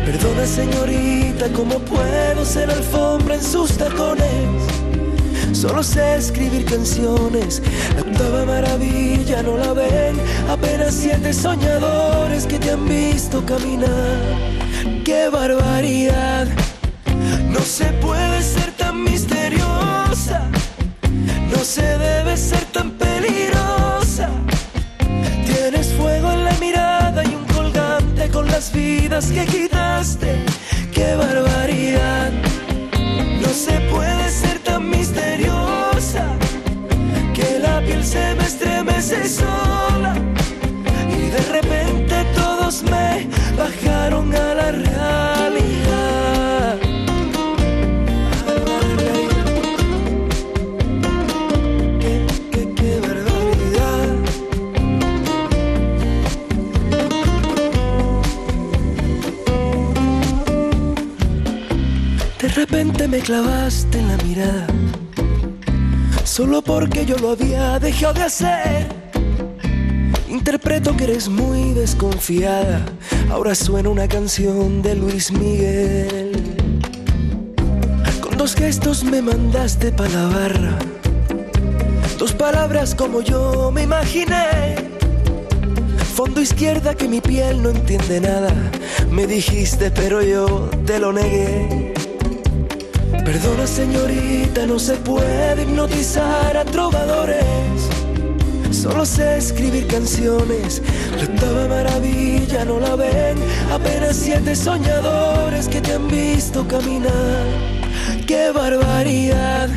Perdona 0.06 0.46
señorita, 0.46 1.48
¿cómo 1.52 1.80
puedo 1.80 2.44
ser 2.44 2.70
alfombra 2.70 3.34
en 3.34 3.42
sus 3.42 3.72
tacones? 3.76 4.62
Solo 5.52 5.82
sé 5.82 6.14
escribir 6.14 6.64
canciones, 6.64 7.60
la 7.96 8.02
octava 8.02 8.44
maravilla 8.44 9.42
no 9.42 9.56
la 9.56 9.72
ven, 9.72 10.14
apenas 10.48 10.94
siete 10.94 11.32
soñadores 11.32 12.46
que 12.46 12.56
te 12.60 12.70
han 12.70 12.86
visto 12.86 13.44
caminar. 13.44 14.20
¡Qué 15.04 15.28
barbaridad! 15.28 16.46
No 17.50 17.60
se 17.62 17.86
puede 17.94 18.42
ser 18.42 18.70
tan 18.76 19.02
misteriosa, 19.02 20.48
no 21.50 21.64
se 21.64 21.82
debe 21.82 22.36
ser 22.36 22.64
tan 22.66 22.92
peligrosa. 22.92 23.55
las 28.56 28.72
vidas 28.72 29.26
que 29.32 29.44
quitaste, 29.44 30.42
qué 30.90 31.14
barbaridad. 31.14 32.32
No 33.42 33.48
se 33.48 33.78
puede 33.92 34.30
ser 34.30 34.58
tan 34.60 34.88
misteriosa 34.88 36.24
que 37.34 37.58
la 37.58 37.82
piel 37.82 38.02
se 38.02 38.34
me 38.34 38.44
estremece 38.44 39.28
sola 39.28 40.14
y 41.18 41.22
de 41.36 41.42
repente 41.52 42.14
todos 42.34 42.82
me 42.84 43.28
bajaron 43.58 44.34
a 44.34 44.54
la 44.54 44.72
realidad. 44.72 45.85
Clavaste 63.26 63.98
en 63.98 64.06
la 64.06 64.16
mirada, 64.18 64.68
solo 66.22 66.62
porque 66.62 67.04
yo 67.04 67.18
lo 67.18 67.30
había 67.30 67.76
dejado 67.80 68.14
de 68.14 68.22
hacer. 68.22 68.86
Interpreto 70.28 70.96
que 70.96 71.04
eres 71.04 71.28
muy 71.28 71.72
desconfiada, 71.72 72.86
ahora 73.28 73.56
suena 73.56 73.88
una 73.88 74.06
canción 74.06 74.80
de 74.80 74.94
Luis 74.94 75.32
Miguel. 75.32 76.40
Con 78.20 78.38
dos 78.38 78.54
gestos 78.54 79.02
me 79.02 79.20
mandaste 79.20 79.90
pa' 79.90 80.06
la 80.06 80.26
barra, 80.28 80.78
dos 82.20 82.32
palabras 82.32 82.94
como 82.94 83.22
yo 83.22 83.72
me 83.72 83.82
imaginé. 83.82 84.76
Fondo 86.14 86.40
izquierda 86.40 86.94
que 86.94 87.08
mi 87.08 87.20
piel 87.20 87.60
no 87.60 87.70
entiende 87.70 88.20
nada, 88.20 88.54
me 89.10 89.26
dijiste 89.26 89.90
pero 89.90 90.22
yo 90.22 90.70
te 90.86 91.00
lo 91.00 91.12
negué. 91.12 91.95
Perdona 93.36 93.66
señorita, 93.66 94.64
no 94.66 94.78
se 94.78 94.94
puede 94.94 95.60
hipnotizar 95.60 96.56
a 96.56 96.64
trovadores. 96.64 97.44
Solo 98.70 99.04
sé 99.04 99.36
escribir 99.36 99.86
canciones, 99.88 100.80
la 101.18 101.24
octava 101.24 101.68
maravilla 101.68 102.64
no 102.64 102.80
la 102.80 102.96
ven. 102.96 103.36
Apenas 103.70 104.16
siete 104.16 104.56
soñadores 104.56 105.68
que 105.68 105.82
te 105.82 105.92
han 105.92 106.08
visto 106.08 106.66
caminar. 106.66 107.44
¡Qué 108.26 108.52
barbaridad! 108.52 109.68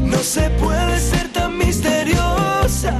No 0.00 0.18
se 0.18 0.48
puede 0.50 1.00
ser 1.00 1.26
tan 1.32 1.58
misteriosa, 1.58 2.94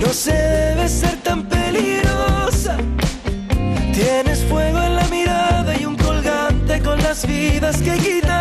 no 0.00 0.08
se 0.08 0.32
debe 0.32 0.88
ser 0.88 1.16
tan 1.22 1.42
peligrosa. 1.50 2.78
Tienes 3.92 4.42
fuego 4.44 4.80
en 4.80 4.96
la 4.96 5.06
mirada 5.08 5.78
y 5.78 5.84
un 5.84 5.96
colgante 5.96 6.80
con 6.80 6.98
las 7.02 7.26
vidas 7.26 7.76
que 7.82 7.92
quitaste. 7.98 8.33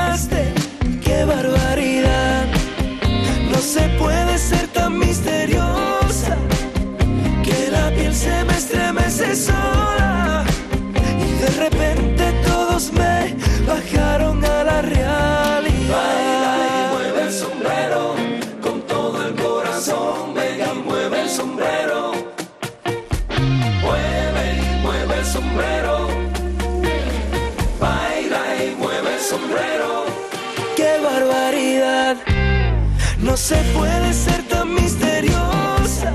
Se 33.44 33.58
puede 33.76 34.14
ser 34.14 34.42
tan 34.48 34.74
misteriosa 34.74 36.14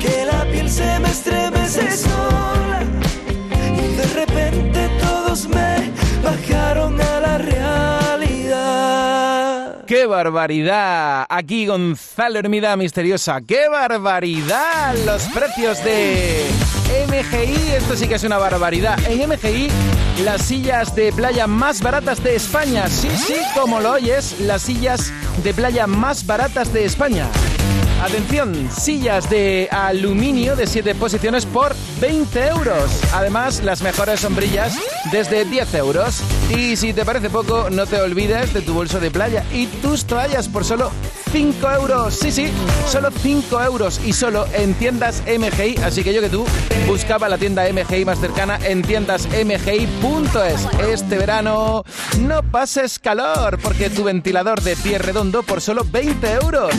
que 0.00 0.24
la 0.24 0.46
piel 0.50 0.70
se 0.70 0.98
me 1.00 1.10
estremece 1.10 1.90
sola 1.98 2.80
y 3.76 3.94
de 3.94 4.06
repente 4.20 4.88
todos 5.02 5.46
me 5.48 5.92
bajaron 6.22 6.98
a 6.98 7.20
la 7.20 7.36
realidad. 7.36 8.54
¡Qué 9.86 10.06
barbaridad! 10.06 11.26
Aquí 11.28 11.66
Gonzalo 11.66 12.38
Hermida 12.38 12.74
Misteriosa. 12.74 13.42
¡Qué 13.42 13.68
barbaridad! 13.68 14.94
Los 15.04 15.24
precios 15.24 15.84
de 15.84 16.46
MGI. 17.08 17.72
Esto 17.76 17.96
sí 17.96 18.08
que 18.08 18.14
es 18.14 18.24
una 18.24 18.38
barbaridad. 18.38 18.98
En 19.06 19.28
MGI, 19.28 19.68
las 20.24 20.42
sillas 20.42 20.94
de 20.94 21.12
playa 21.12 21.46
más 21.46 21.82
baratas 21.82 22.22
de 22.22 22.36
España. 22.36 22.88
Sí, 22.88 23.08
sí, 23.16 23.36
como 23.54 23.80
lo 23.80 23.92
oyes, 23.92 24.40
las 24.40 24.62
sillas 24.62 25.12
de 25.42 25.52
playa 25.52 25.86
más 25.86 26.26
baratas 26.26 26.72
de 26.72 26.84
España. 26.84 27.28
Atención, 28.04 28.68
sillas 28.70 29.30
de 29.30 29.66
aluminio 29.72 30.56
de 30.56 30.66
7 30.66 30.94
posiciones 30.94 31.46
por 31.46 31.74
20 32.02 32.48
euros. 32.48 33.00
Además, 33.14 33.62
las 33.64 33.80
mejores 33.80 34.20
sombrillas 34.20 34.78
desde 35.10 35.46
10 35.46 35.74
euros. 35.76 36.20
Y 36.54 36.76
si 36.76 36.92
te 36.92 37.06
parece 37.06 37.30
poco, 37.30 37.70
no 37.70 37.86
te 37.86 37.98
olvides 38.02 38.52
de 38.52 38.60
tu 38.60 38.74
bolso 38.74 39.00
de 39.00 39.10
playa 39.10 39.42
y 39.54 39.68
tus 39.68 40.04
toallas 40.04 40.50
por 40.50 40.66
solo 40.66 40.90
5 41.32 41.70
euros. 41.70 42.14
Sí, 42.14 42.30
sí, 42.30 42.52
solo 42.86 43.10
5 43.10 43.62
euros 43.62 43.98
y 44.04 44.12
solo 44.12 44.46
en 44.52 44.74
tiendas 44.74 45.22
MGI. 45.26 45.78
Así 45.82 46.04
que 46.04 46.12
yo 46.12 46.20
que 46.20 46.28
tú 46.28 46.44
buscaba 46.86 47.30
la 47.30 47.38
tienda 47.38 47.64
MGI 47.72 48.04
más 48.04 48.20
cercana 48.20 48.58
en 48.62 48.82
tiendasmgi.es. 48.82 50.88
Este 50.90 51.16
verano 51.16 51.84
no 52.20 52.42
pases 52.42 52.98
calor 52.98 53.58
porque 53.62 53.88
tu 53.88 54.04
ventilador 54.04 54.60
de 54.60 54.76
pie 54.76 54.98
redondo 54.98 55.42
por 55.42 55.62
solo 55.62 55.86
20 55.90 56.32
euros. 56.34 56.74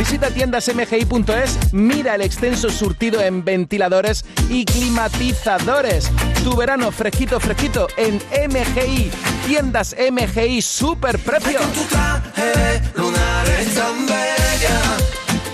Visita 0.00 0.30
tiendasmgi.es, 0.30 1.74
mira 1.74 2.14
el 2.14 2.22
extenso 2.22 2.70
surtido 2.70 3.20
en 3.20 3.44
ventiladores 3.44 4.24
y 4.48 4.64
climatizadores. 4.64 6.10
Tu 6.42 6.56
verano 6.56 6.90
fresquito, 6.90 7.38
fresquito 7.38 7.86
en 7.98 8.14
MGI. 8.48 9.10
Tiendas 9.46 9.94
MGI, 10.10 10.62
super 10.62 11.18
precio. 11.18 11.60
traje 11.90 12.80
lunares 12.94 13.74
tan 13.74 14.06
bella 14.06 14.80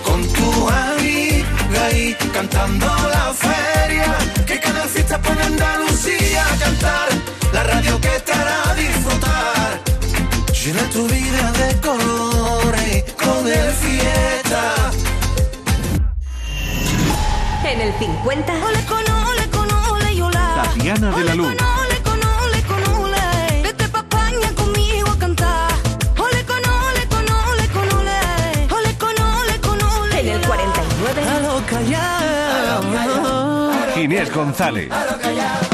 con 0.05 0.25
tu 0.29 0.69
amiga 0.69 1.83
ahí 1.83 2.15
cantando 2.31 2.85
la 2.85 3.33
feria 3.33 4.15
que 4.45 4.61
Canal 4.61 4.87
Fiesta 4.87 5.21
pone 5.21 5.41
Andalucía 5.41 6.45
a 6.45 6.57
cantar 6.57 7.09
la 7.51 7.63
radio 7.63 7.99
que 7.99 8.19
te 8.25 8.31
hará 8.31 8.73
disfrutar 8.75 9.81
llena 10.53 10.89
tu 10.89 11.05
vida 11.05 11.51
de 11.51 11.81
colores 11.81 12.06
En 17.69 17.81
el 17.81 17.93
50. 17.99 18.53
Ole 18.65 18.85
con 18.85 19.03
ole 19.13 19.49
con 19.49 19.69
ole 19.91 20.13
y 20.13 20.21
hola. 20.21 20.63
Tatiana 20.63 21.11
de 21.11 21.23
la 21.25 21.35
Luz. 21.35 21.47
Ole 21.47 22.01
con 22.01 22.23
ole 22.23 22.61
con 22.63 22.81
ole. 23.03 23.61
Vete 23.61 23.89
pa' 23.89 23.99
España 23.99 24.53
conmigo 24.55 25.09
a 25.09 25.19
cantar. 25.19 25.71
Ole 26.17 26.45
con 26.45 26.63
ole 26.65 27.07
con 27.09 27.25
ole 27.29 27.67
con 27.67 27.89
ole. 27.99 28.17
Ole 28.71 28.97
con 28.97 29.21
ole 29.21 29.59
con 29.59 29.81
ole. 29.81 30.19
En 30.21 30.27
el 30.29 30.41
49. 30.47 31.21
A 31.29 31.39
lo 31.41 31.61
callado. 31.65 32.87
Ginés 33.95 34.33
González. 34.33 34.89
A 34.89 35.05
lo 35.05 35.66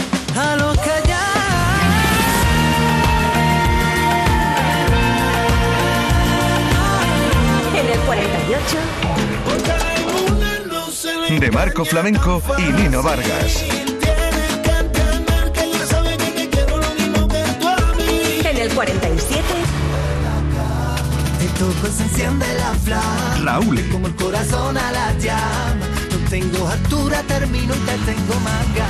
De 11.44 11.52
Marco 11.52 11.84
Flamenco 11.84 12.42
y 12.58 12.72
Nino 12.72 13.04
Vargas. 13.04 13.66
En 18.46 18.58
el 18.58 18.70
47. 18.74 19.44
De 21.40 21.48
tu 21.60 21.66
ojos 21.66 21.90
se 21.98 22.04
enciende 22.04 22.46
la 22.54 22.74
flama. 22.76 23.40
La 23.44 23.60
Ule. 23.60 23.90
Como 23.90 24.08
el 24.08 24.16
corazón 24.16 24.78
a 24.78 24.90
la 24.94 25.12
llama. 25.18 25.86
No 26.12 26.30
tengo 26.30 26.66
altura, 26.66 27.22
termino 27.24 27.76
y 27.76 27.80
te 27.80 27.98
tengo 28.10 28.40
manga. 28.40 28.88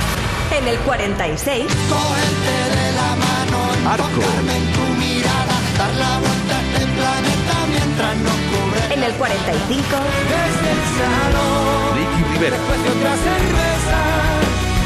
En 0.56 0.68
el 0.68 0.78
46. 0.78 1.64
Cogerte 1.88 2.54
de 2.76 2.92
la 2.92 3.16
mano, 3.16 3.90
Arco. 3.90 4.06
en 4.06 4.72
tu 4.74 4.84
mirada, 5.00 5.56
dar 5.76 5.94
la 5.94 6.18
vuelta 6.20 6.56
a 6.56 6.62
este 6.62 6.86
planeta 6.86 7.54
mientras 7.68 8.14
cubre. 8.14 8.53
En 8.90 9.02
el 9.02 9.12
45. 9.14 9.84
Desde 10.28 10.70
el 10.74 10.82
salón, 10.98 11.96
Ricky 11.96 12.22
Rivera. 12.32 12.56
después 12.56 12.78
de 12.82 12.88
otra 12.90 13.12
cerveza, 13.28 14.00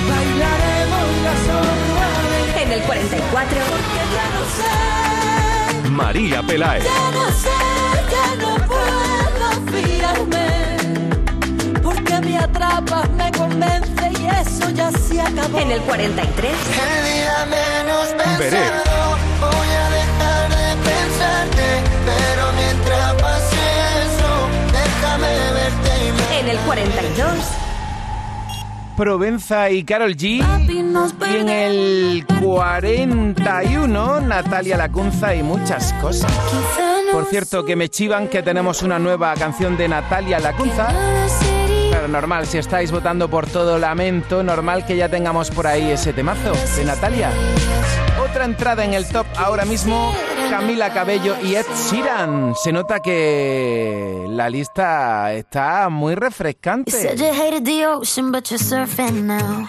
bailaremos 0.08 1.08
la 1.24 1.34
sombra 1.46 2.62
En 2.62 2.68
el 2.72 2.80
44. 2.82 3.58
Que 3.58 4.02
ya 4.14 4.26
no 4.34 4.42
sé, 4.56 5.90
María 5.90 6.42
Peláez. 6.42 6.84
ya 6.84 7.10
no 7.12 7.26
sé, 7.32 7.58
ya 8.10 8.26
no 8.42 8.50
puedo 8.66 9.46
fiarme. 9.72 10.46
Porque 11.82 12.14
me 12.20 12.38
atrapas, 12.38 13.08
me 13.10 13.30
convence 13.32 14.10
y 14.20 14.26
eso 14.26 14.70
ya 14.70 14.90
se 14.92 15.20
acabó. 15.20 15.58
En 15.58 15.70
el 15.72 15.80
43. 15.82 16.52
El 16.52 17.04
día 17.04 17.46
menos 17.46 18.38
Veré. 18.38 18.50
pensado 18.58 19.16
voy 19.40 19.70
a 19.84 19.90
dejar 19.90 20.48
de 20.50 20.68
pensarte, 20.88 21.66
pero 22.06 22.52
mientras 22.56 23.14
pase 23.22 23.57
En 26.38 26.48
el 26.48 26.58
42. 26.58 27.28
Provenza 28.96 29.70
y 29.70 29.84
Carol 29.84 30.16
G. 30.16 30.44
Y 30.68 31.36
en 31.36 31.48
el 31.48 32.26
41, 32.40 34.20
Natalia 34.20 34.76
Lacunza 34.76 35.34
y 35.34 35.42
muchas 35.42 35.92
cosas. 35.94 36.32
Por 37.12 37.24
cierto, 37.26 37.64
que 37.64 37.74
me 37.74 37.88
chivan 37.88 38.28
que 38.28 38.42
tenemos 38.42 38.82
una 38.82 38.98
nueva 38.98 39.34
canción 39.34 39.76
de 39.76 39.88
Natalia 39.88 40.38
Lacunza. 40.38 40.88
Pero 41.90 42.06
normal, 42.06 42.46
si 42.46 42.58
estáis 42.58 42.92
votando 42.92 43.28
por 43.28 43.46
todo 43.46 43.78
lamento, 43.78 44.42
normal 44.42 44.86
que 44.86 44.96
ya 44.96 45.08
tengamos 45.08 45.50
por 45.50 45.66
ahí 45.66 45.90
ese 45.90 46.12
temazo 46.12 46.52
de 46.76 46.84
Natalia. 46.84 47.30
Otra 48.22 48.44
entrada 48.44 48.84
en 48.84 48.94
el 48.94 49.08
top 49.08 49.26
ahora 49.36 49.64
mismo, 49.64 50.14
Camila 50.50 50.90
Cabello 50.92 51.36
y 51.42 51.54
Ed 51.54 51.66
Sheeran. 51.90 52.54
Se 52.62 52.72
nota 52.72 53.00
que 53.00 54.24
la 54.28 54.48
lista 54.48 55.32
está 55.34 55.88
muy 55.90 56.14
You 56.14 56.20
refrescante. 56.20 56.90
said 56.90 57.18
you 57.18 57.32
hated 57.32 57.64
the 57.64 57.84
ocean, 57.86 58.30
but 58.32 58.50
you're 58.50 58.58
surfing 58.58 59.24
now. 59.26 59.68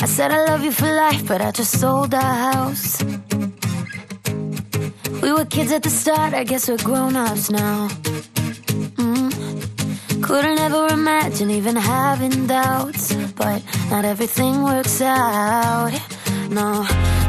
I 0.00 0.06
said 0.06 0.30
I 0.32 0.44
love 0.50 0.64
you 0.64 0.72
for 0.72 0.86
life, 0.90 1.26
but 1.26 1.40
I 1.40 1.50
just 1.52 1.78
sold 1.78 2.14
our 2.14 2.52
house. 2.52 3.02
We 5.22 5.32
were 5.32 5.44
kids 5.46 5.72
at 5.72 5.82
the 5.82 5.90
start, 5.90 6.34
I 6.34 6.44
guess 6.44 6.68
we're 6.68 6.76
grown 6.82 7.16
ups 7.16 7.50
now. 7.50 7.88
Mm. 8.96 10.22
Couldn't 10.22 10.58
ever 10.58 10.86
imagine 10.92 11.50
even 11.50 11.76
having 11.76 12.46
doubts, 12.46 13.12
but 13.36 13.62
not 13.90 14.04
everything 14.04 14.62
works 14.62 15.00
out. 15.00 15.92
No, 16.50 16.86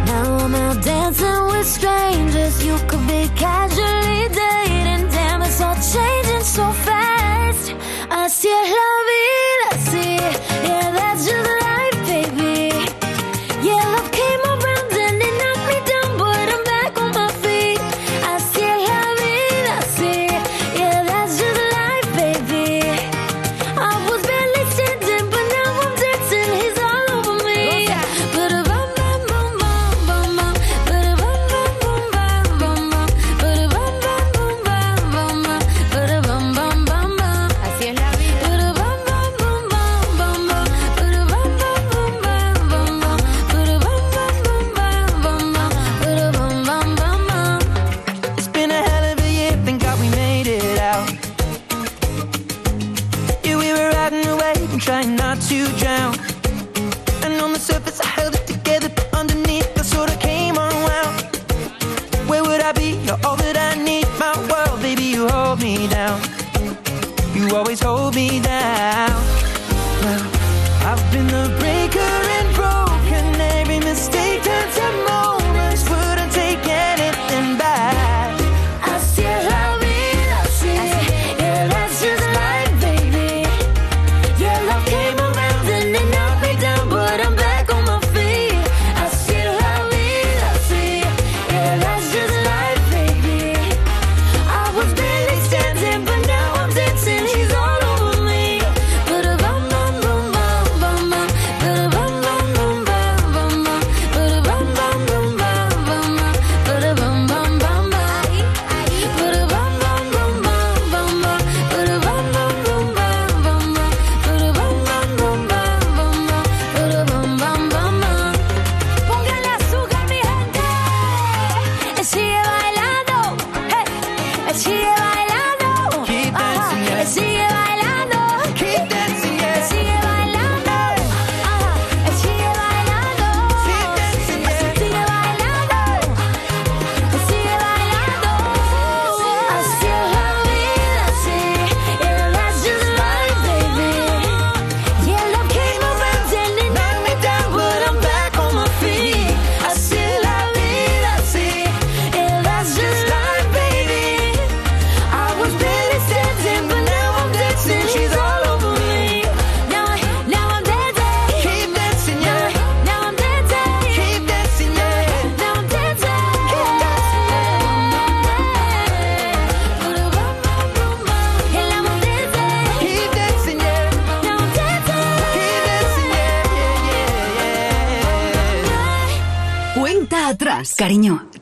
now 0.08 0.38
I'm 0.38 0.56
out 0.56 0.82
dancing 0.84 1.46
with 1.52 1.68
strangers. 1.68 2.64
You 2.66 2.78
could 2.88 3.06
be 3.08 3.30
casually 3.36 4.28
dating, 4.42 5.10
damn, 5.10 5.42
it's 5.42 5.62
all 5.62 5.76
changing 5.76 6.46
so 6.58 6.72
fast. 6.88 7.74
Así 8.10 8.50
es 8.62 8.70
la 8.80 8.92
vida, 9.10 9.70
sí, 9.92 10.18
yeah, 10.68 10.92
that's 10.92 11.26
just 11.28 11.57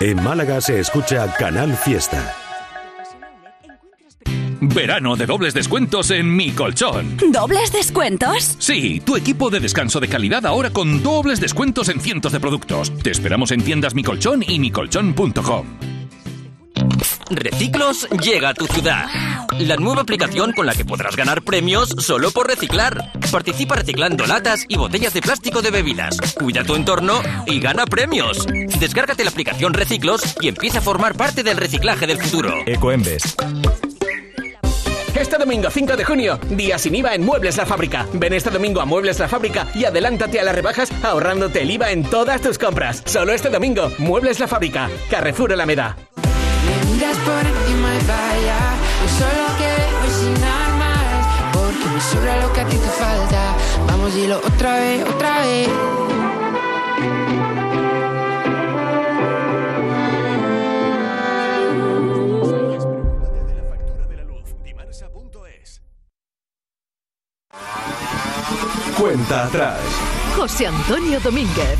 En 0.00 0.22
Málaga 0.22 0.62
se 0.62 0.80
escucha 0.80 1.30
Canal 1.34 1.76
Fiesta. 1.76 2.34
Verano 4.62 5.14
de 5.14 5.26
dobles 5.26 5.52
descuentos 5.52 6.10
en 6.10 6.34
Mi 6.34 6.52
Colchón. 6.52 7.18
¿Dobles 7.30 7.70
descuentos? 7.70 8.56
Sí, 8.58 9.00
tu 9.00 9.16
equipo 9.16 9.50
de 9.50 9.60
descanso 9.60 10.00
de 10.00 10.08
calidad 10.08 10.46
ahora 10.46 10.70
con 10.70 11.02
dobles 11.02 11.38
descuentos 11.38 11.90
en 11.90 12.00
cientos 12.00 12.32
de 12.32 12.40
productos. 12.40 12.90
Te 13.02 13.10
esperamos 13.10 13.50
en 13.50 13.62
tiendas 13.62 13.94
Mi 13.94 14.02
Colchón 14.02 14.42
y 14.46 14.58
micolchón.com. 14.58 15.66
Reciclos 17.30 18.08
llega 18.22 18.48
a 18.48 18.54
tu 18.54 18.66
ciudad. 18.66 19.06
La 19.60 19.76
nueva 19.76 20.02
aplicación 20.02 20.52
con 20.52 20.66
la 20.66 20.74
que 20.74 20.84
podrás 20.84 21.14
ganar 21.14 21.42
premios 21.42 21.90
solo 21.98 22.32
por 22.32 22.48
reciclar. 22.48 23.12
Participa 23.30 23.76
reciclando 23.76 24.26
latas 24.26 24.64
y 24.66 24.76
botellas 24.76 25.14
de 25.14 25.22
plástico 25.22 25.62
de 25.62 25.70
bebidas. 25.70 26.18
Cuida 26.34 26.64
tu 26.64 26.74
entorno 26.74 27.22
y 27.46 27.60
gana 27.60 27.86
premios. 27.86 28.46
Descárgate 28.80 29.22
la 29.22 29.30
aplicación 29.30 29.74
Reciclos 29.74 30.22
y 30.40 30.48
empieza 30.48 30.80
a 30.80 30.82
formar 30.82 31.14
parte 31.14 31.44
del 31.44 31.56
reciclaje 31.56 32.06
del 32.08 32.18
futuro. 32.18 32.52
Ecoembes. 32.66 33.36
Este 35.14 35.36
domingo 35.36 35.70
5 35.70 35.96
de 35.96 36.04
junio, 36.04 36.40
día 36.50 36.78
sin 36.78 36.94
IVA 36.94 37.14
en 37.14 37.24
Muebles 37.24 37.56
La 37.58 37.66
Fábrica. 37.66 38.06
Ven 38.14 38.32
este 38.32 38.50
domingo 38.50 38.80
a 38.80 38.86
Muebles 38.86 39.18
La 39.18 39.28
Fábrica 39.28 39.68
y 39.74 39.84
adelántate 39.84 40.40
a 40.40 40.44
las 40.44 40.54
rebajas 40.54 40.90
ahorrándote 41.04 41.62
el 41.62 41.70
IVA 41.70 41.92
en 41.92 42.04
todas 42.04 42.40
tus 42.40 42.58
compras. 42.58 43.02
Solo 43.04 43.32
este 43.32 43.50
domingo, 43.50 43.92
Muebles 43.98 44.40
La 44.40 44.48
Fábrica, 44.48 44.88
Carrefour 45.10 45.52
Alameda. 45.52 45.96
Miras 46.90 47.16
por 47.18 47.46
encima 47.46 47.94
y 47.94 48.06
vaya 48.06 48.58
Yo 49.00 49.08
solo 49.18 49.44
quiero 49.58 50.00
sin 50.18 50.44
armas 50.44 51.26
Porque 51.52 51.86
me 51.94 52.00
sobra 52.00 52.36
lo 52.42 52.52
que 52.52 52.60
a 52.60 52.66
ti 52.66 52.76
te 52.76 52.88
falta 52.88 53.56
Vamos, 53.86 54.14
dilo 54.14 54.38
otra 54.38 54.74
vez, 54.74 55.04
otra 55.08 55.40
vez 55.40 55.68
Cuenta 69.00 69.46
atrás. 69.46 69.80
José 70.36 70.66
Antonio 70.66 71.18
Domínguez. 71.20 71.78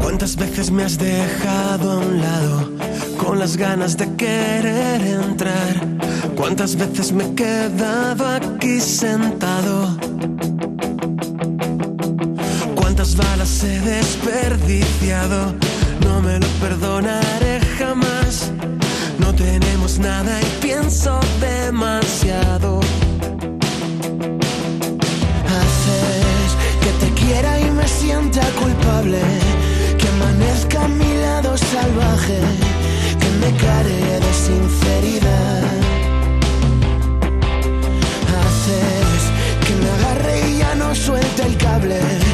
¿Cuántas 0.00 0.36
veces 0.36 0.70
me 0.70 0.84
has 0.84 0.98
dejado 0.98 1.92
a 1.92 1.96
un 1.98 2.20
lado 2.20 2.70
con 3.18 3.38
las 3.38 3.56
ganas 3.56 3.96
de 3.96 4.14
querer 4.14 5.00
entrar? 5.02 5.74
¿Cuántas 6.36 6.76
veces 6.76 7.12
me 7.12 7.24
he 7.24 7.34
quedado 7.34 8.26
aquí 8.26 8.80
sentado? 8.80 9.96
¿Cuántas 12.74 13.16
balas 13.16 13.64
he 13.64 13.80
desperdiciado? 13.80 15.54
No 16.04 16.20
me 16.22 16.38
lo 16.38 16.46
perdonaré 16.60 17.60
jamás. 17.78 18.52
No 19.18 19.34
tenemos 19.34 19.98
nada 19.98 20.40
y 20.40 20.62
pienso 20.62 21.18
demasiado. 21.40 22.80
Haces 25.58 26.50
que 26.82 27.06
te 27.06 27.12
quiera 27.20 27.60
y 27.60 27.70
me 27.70 27.86
sienta 27.88 28.42
culpable. 28.60 29.20
Salvaje. 31.56 32.38
Que 33.20 33.28
me 33.40 33.50
care 33.56 34.20
de 34.20 34.32
sinceridad. 34.34 35.62
Haces 38.40 39.22
que 39.66 39.74
me 39.82 39.90
agarre 39.90 40.50
y 40.50 40.58
ya 40.58 40.74
no 40.74 40.94
suelte 40.94 41.42
el 41.42 41.56
cable. 41.56 42.25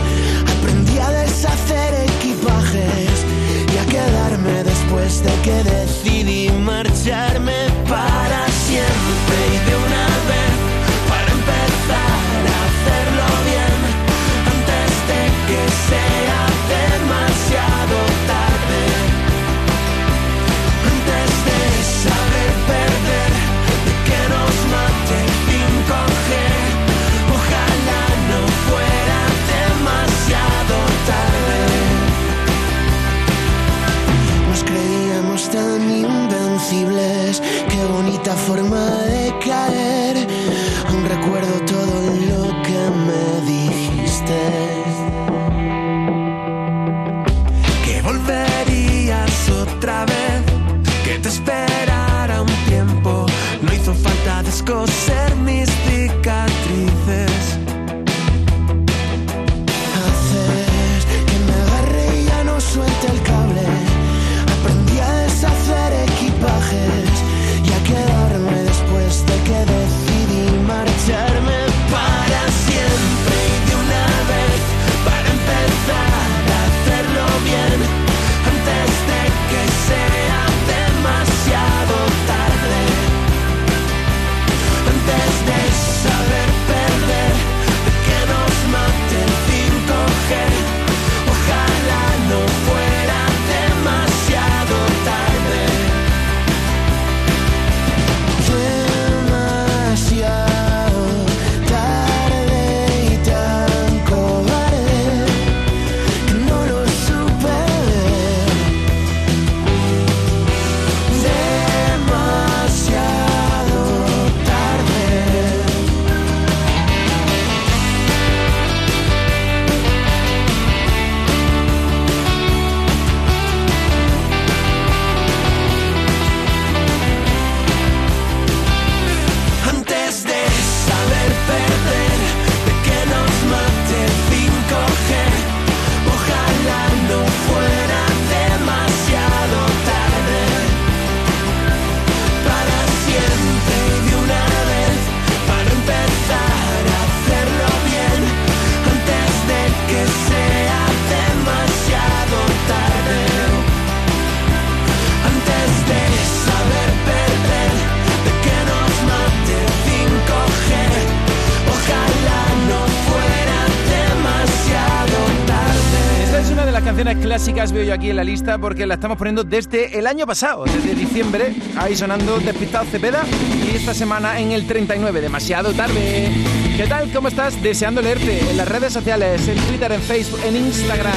Veo 167.70 167.84
yo 167.84 167.94
aquí 167.94 168.10
en 168.10 168.16
la 168.16 168.24
lista, 168.24 168.58
porque 168.58 168.86
la 168.86 168.94
estamos 168.94 169.16
poniendo 169.16 169.44
desde 169.44 169.96
el 169.96 170.08
año 170.08 170.26
pasado, 170.26 170.64
desde 170.64 170.96
diciembre, 170.96 171.54
ahí 171.76 171.94
sonando 171.94 172.40
Despistado 172.40 172.86
Cepeda, 172.86 173.24
y 173.64 173.76
esta 173.76 173.94
semana 173.94 174.40
en 174.40 174.50
el 174.50 174.66
39, 174.66 175.20
demasiado 175.20 175.72
tarde. 175.72 176.28
¿Qué 176.76 176.86
tal? 176.88 177.12
¿Cómo 177.12 177.28
estás? 177.28 177.62
Deseando 177.62 178.02
leerte 178.02 178.40
en 178.50 178.56
las 178.56 178.66
redes 178.66 178.92
sociales, 178.92 179.46
en 179.46 179.56
Twitter, 179.58 179.92
en 179.92 180.00
Facebook, 180.00 180.40
en 180.44 180.56
Instagram. 180.56 181.12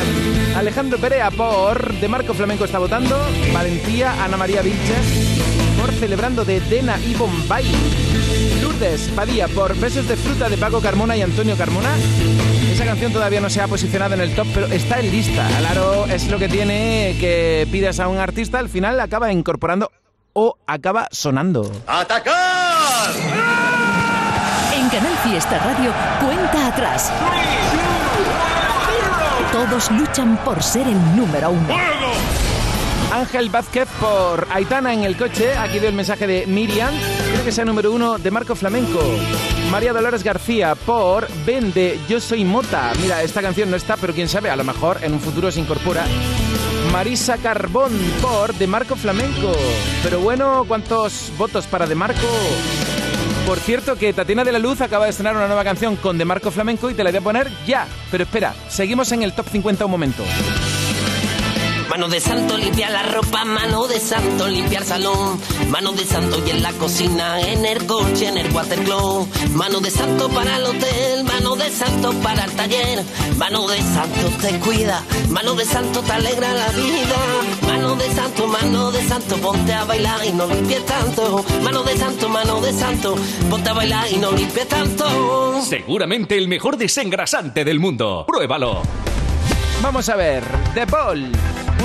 Alejandro 0.55 0.99
Perea 0.99 1.31
por 1.31 1.93
De 1.95 2.07
Marco 2.07 2.35
Flamenco 2.35 2.65
está 2.65 2.77
votando, 2.77 3.17
Valentía, 3.51 4.23
Ana 4.23 4.37
María 4.37 4.61
Vilches, 4.61 5.39
por 5.81 5.91
Celebrando 5.93 6.45
de 6.45 6.59
Dena 6.59 6.99
y 6.99 7.15
Bombay. 7.15 7.65
Lourdes 8.61 9.09
Padilla 9.15 9.47
por 9.47 9.75
Besos 9.77 10.07
de 10.07 10.15
Fruta 10.15 10.47
de 10.47 10.57
Paco 10.57 10.79
Carmona 10.79 11.17
y 11.17 11.23
Antonio 11.23 11.55
Carmona. 11.57 11.95
Esa 12.85 12.91
canción 12.91 13.13
todavía 13.13 13.41
no 13.41 13.49
se 13.49 13.59
ha 13.61 13.67
posicionado 13.67 14.13
en 14.13 14.21
el 14.21 14.35
top, 14.35 14.45
pero 14.53 14.67
está 14.67 14.99
en 14.99 15.09
lista. 15.09 15.43
Claro, 15.57 16.05
es 16.05 16.29
lo 16.29 16.37
que 16.37 16.47
tiene 16.47 17.15
que 17.19 17.67
pidas 17.71 17.99
a 17.99 18.07
un 18.07 18.19
artista, 18.19 18.59
al 18.59 18.69
final 18.69 18.99
acaba 18.99 19.31
incorporando 19.31 19.91
o 20.33 20.55
acaba 20.67 21.07
sonando. 21.09 21.71
¡Atacar! 21.87 23.09
En 24.71 24.87
Canal 24.89 25.17
Fiesta 25.23 25.57
Radio, 25.57 25.91
cuenta 26.23 26.67
atrás. 26.67 27.11
Todos 29.51 29.89
luchan 29.89 30.37
por 30.45 30.61
ser 30.61 30.87
el 30.87 31.15
número 31.15 31.49
uno. 31.49 31.75
Ángel 33.11 33.49
Vázquez 33.49 33.87
por 33.99 34.47
Aitana 34.51 34.93
en 34.93 35.05
el 35.05 35.17
coche. 35.17 35.57
Aquí 35.57 35.79
veo 35.79 35.89
el 35.89 35.95
mensaje 35.95 36.27
de 36.27 36.45
Miriam. 36.45 36.93
Que 37.45 37.51
sea 37.51 37.63
número 37.63 37.91
uno 37.91 38.17
de 38.17 38.31
Marco 38.31 38.55
Flamenco. 38.55 38.99
María 39.69 39.93
Dolores 39.93 40.23
García 40.23 40.73
por 40.73 41.27
Vende, 41.45 41.99
Yo 42.09 42.19
Soy 42.19 42.43
Mota. 42.43 42.91
Mira, 42.99 43.21
esta 43.21 43.39
canción 43.39 43.69
no 43.69 43.77
está, 43.77 43.97
pero 43.97 44.15
quién 44.15 44.27
sabe, 44.27 44.49
a 44.49 44.55
lo 44.55 44.63
mejor 44.63 44.97
en 45.03 45.13
un 45.13 45.19
futuro 45.19 45.51
se 45.51 45.59
incorpora. 45.59 46.05
Marisa 46.91 47.37
Carbón 47.37 47.91
por 48.19 48.55
De 48.55 48.65
Marco 48.65 48.95
Flamenco. 48.95 49.51
Pero 50.01 50.21
bueno, 50.21 50.65
¿cuántos 50.67 51.31
votos 51.37 51.67
para 51.67 51.85
De 51.85 51.93
Marco? 51.93 52.27
Por 53.45 53.59
cierto, 53.59 53.95
que 53.95 54.11
Tatiana 54.11 54.43
de 54.43 54.51
la 54.51 54.57
Luz 54.57 54.81
acaba 54.81 55.05
de 55.05 55.11
estrenar 55.11 55.35
una 55.35 55.45
nueva 55.45 55.63
canción 55.63 55.97
con 55.97 56.17
De 56.17 56.25
Marco 56.25 56.49
Flamenco 56.49 56.89
y 56.89 56.95
te 56.95 57.03
la 57.03 57.11
voy 57.11 57.19
a 57.19 57.21
poner 57.21 57.51
ya. 57.67 57.85
Pero 58.09 58.23
espera, 58.23 58.55
seguimos 58.69 59.11
en 59.11 59.21
el 59.21 59.33
top 59.33 59.47
50 59.51 59.85
un 59.85 59.91
momento. 59.91 60.23
Mano 61.89 62.09
de 62.09 62.19
santo 62.19 62.57
limpia 62.57 62.89
la 62.89 63.03
ropa, 63.03 63.45
mano 63.45 63.87
de 63.87 63.99
santo 63.99 64.47
limpiar 64.47 64.83
salón, 64.83 65.39
mano 65.69 65.91
de 65.93 66.03
santo 66.03 66.41
y 66.45 66.49
en 66.49 66.63
la 66.63 66.73
cocina, 66.73 67.39
en 67.39 67.65
el 67.65 67.85
coche, 67.85 68.27
en 68.27 68.37
el 68.37 68.51
watercloak, 68.51 69.27
mano 69.51 69.79
de 69.79 69.91
santo 69.91 70.27
para 70.29 70.57
el 70.57 70.63
hotel, 70.63 71.23
mano 71.23 71.55
de 71.55 71.69
santo 71.69 72.11
para 72.21 72.45
el 72.45 72.51
taller, 72.51 73.03
mano 73.37 73.67
de 73.67 73.77
santo 73.77 74.29
te 74.41 74.59
cuida, 74.59 75.03
mano 75.29 75.53
de 75.55 75.63
santo 75.63 76.01
te 76.01 76.11
alegra 76.11 76.53
la 76.53 76.67
vida, 76.69 77.17
mano 77.67 77.95
de 77.95 78.11
santo, 78.11 78.47
mano 78.47 78.91
de 78.91 79.03
santo, 79.03 79.37
ponte 79.37 79.73
a 79.73 79.83
bailar 79.85 80.25
y 80.25 80.31
no 80.33 80.47
limpies 80.47 80.85
tanto, 80.85 81.45
mano 81.63 81.83
de 81.83 81.97
santo, 81.97 82.29
mano 82.29 82.61
de 82.61 82.73
santo, 82.73 83.15
ponte 83.49 83.69
a 83.69 83.73
bailar 83.73 84.11
y 84.11 84.17
no 84.17 84.31
limpies 84.31 84.67
tanto. 84.67 85.61
Seguramente 85.61 86.37
el 86.37 86.47
mejor 86.47 86.77
desengrasante 86.77 87.63
del 87.63 87.79
mundo. 87.79 88.25
Pruébalo. 88.27 88.81
Vamos 89.81 90.09
a 90.09 90.15
ver, 90.15 90.43
The 90.73 90.87
Paul, 90.87 91.31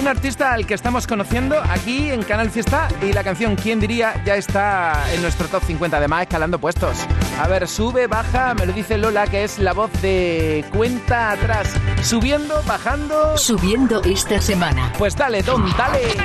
un 0.00 0.08
artista 0.08 0.54
al 0.54 0.66
que 0.66 0.72
estamos 0.72 1.06
conociendo 1.06 1.60
aquí 1.60 2.10
en 2.10 2.22
Canal 2.22 2.50
Fiesta 2.50 2.88
y 3.02 3.12
la 3.12 3.22
canción 3.22 3.54
¿Quién 3.54 3.80
diría? 3.80 4.22
ya 4.24 4.34
está 4.36 5.04
en 5.12 5.20
nuestro 5.20 5.46
top 5.48 5.62
50, 5.64 5.96
además 5.98 6.22
escalando 6.22 6.58
puestos. 6.58 6.96
A 7.38 7.46
ver, 7.48 7.68
sube, 7.68 8.06
baja, 8.06 8.54
me 8.54 8.64
lo 8.66 8.72
dice 8.72 8.96
Lola, 8.96 9.26
que 9.26 9.44
es 9.44 9.58
la 9.58 9.74
voz 9.74 9.90
de 10.00 10.64
cuenta 10.72 11.32
atrás. 11.32 11.68
Subiendo, 12.02 12.62
bajando. 12.66 13.36
Subiendo 13.36 14.02
esta 14.02 14.40
semana. 14.40 14.90
Pues 14.96 15.14
dale, 15.16 15.42
Tom, 15.42 15.70
dale. 15.76 16.16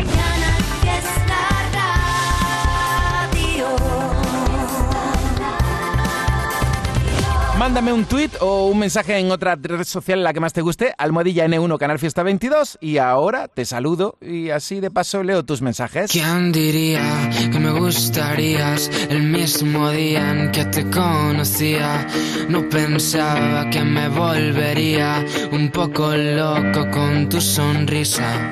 Mándame 7.58 7.94
un 7.94 8.04
tweet 8.04 8.32
o 8.42 8.68
un 8.68 8.80
mensaje 8.80 9.18
en 9.18 9.32
otra 9.32 9.56
red 9.56 9.86
social 9.86 10.24
la 10.24 10.34
que 10.34 10.42
más 10.42 10.52
te 10.52 10.62
guste, 10.62 10.94
almohadilla 10.98 11.46
N1 11.48 11.78
Canal 11.78 12.00
Fiesta 12.00 12.22
22 12.22 12.78
y 12.82 12.98
ahora 12.98 13.48
te 13.48 13.64
saludo 13.64 14.18
y 14.22 14.50
así 14.50 14.82
de 14.82 14.92
paso 14.92 15.24
leo 15.24 15.46
tus 15.46 15.62
mensajes. 15.62 16.12
¿Quién 16.12 16.52
diría 16.52 17.30
que 17.52 17.58
me 17.58 17.72
gustarías 17.72 18.92
el 19.10 19.24
mismo 19.24 19.90
día 19.92 20.32
en 20.32 20.52
que 20.52 20.66
te 20.66 20.90
conocía? 20.90 22.06
No 22.50 22.68
pensaba 22.68 23.70
que 23.70 23.84
me 23.84 24.10
volvería 24.10 25.26
un 25.54 25.72
poco 25.72 26.14
loco 26.14 26.92
con 26.92 27.30
tu 27.30 27.40
sonrisa. 27.40 28.52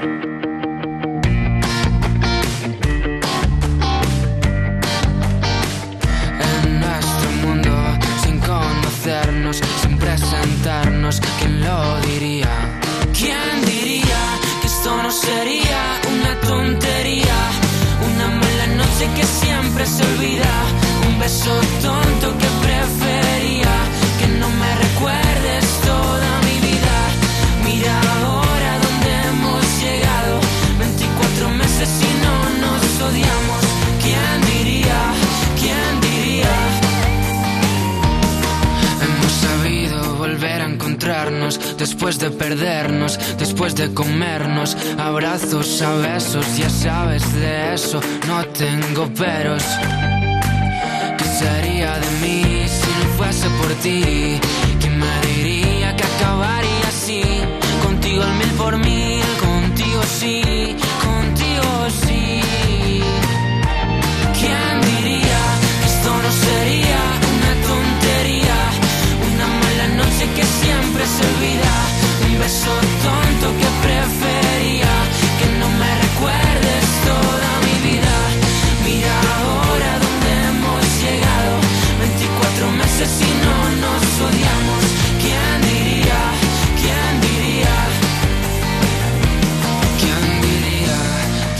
Conocernos, 9.03 9.61
sin 9.81 9.97
presentarnos, 9.97 11.19
¿quién 11.39 11.61
lo 11.61 11.99
diría? 12.01 12.47
¿Quién 13.17 13.65
diría 13.65 14.39
que 14.61 14.67
esto 14.67 14.95
no 15.03 15.11
sería 15.11 15.99
una 16.15 16.39
tontería? 16.39 17.35
Una 18.15 18.27
mala 18.27 18.67
noche 18.77 19.09
que 19.15 19.23
siempre 19.23 19.85
se 19.85 20.03
olvida, 20.03 20.51
un 21.07 21.19
beso 21.19 21.53
tonto 21.81 22.37
que 22.37 22.42
después 42.13 42.19
de 42.19 42.37
perdernos, 42.37 43.19
después 43.39 43.75
de 43.75 43.93
comernos, 43.93 44.77
abrazos 44.99 45.81
a 45.81 45.95
besos, 45.95 46.45
ya 46.57 46.69
sabes 46.69 47.23
de 47.33 47.73
eso, 47.73 47.99
no 48.27 48.45
tengo 48.47 49.07
peros. 49.13 49.63
¿Qué 51.17 51.23
sería 51.23 51.97
de 51.97 52.11
mí 52.21 52.65
si 52.67 52.89
no 52.99 53.05
fuese 53.17 53.47
por 53.59 53.71
ti? 53.81 54.39
¿Quién 54.79 54.99
me 54.99 55.21
diría 55.27 55.95
que 55.95 56.03
acabaría 56.03 56.87
así? 56.87 57.23
Contigo 57.83 58.23
el 58.23 58.33
mil 58.33 58.51
por 58.57 58.77
mil, 58.77 59.23
contigo 59.41 60.01
sí, 60.19 60.75
contigo 61.03 61.89
sí. 62.05 62.41
¿Quién 64.39 64.81
diría 64.81 65.41
que 65.79 65.85
esto 65.85 66.09
no 66.25 66.31
sería 66.47 67.01
una 67.33 67.53
tontería? 67.69 68.57
Una 69.33 69.47
mala 69.47 69.87
noche 70.03 70.25
que 70.35 70.43
siempre 70.43 71.03
se 71.05 71.21
olvida. 71.25 72.02
Beso 72.43 72.75
tonto 73.05 73.47
que 73.59 73.69
prefería 73.87 74.93
que 75.39 75.47
no 75.59 75.67
me 75.81 75.91
recuerdes 76.05 76.85
toda 77.09 77.49
mi 77.65 77.75
vida. 77.87 78.15
Mira 78.83 79.13
ahora 79.37 79.91
dónde 80.03 80.29
hemos 80.47 80.83
llegado. 81.03 81.53
24 81.99 82.71
meses 82.81 83.11
y 83.21 83.31
no 83.45 83.57
nos 83.83 84.03
odiamos. 84.27 84.83
¿Quién 85.23 85.55
diría? 85.71 86.21
¿Quién 86.81 87.11
diría? 87.27 87.75
¿Quién 90.01 90.23
diría? 90.47 90.99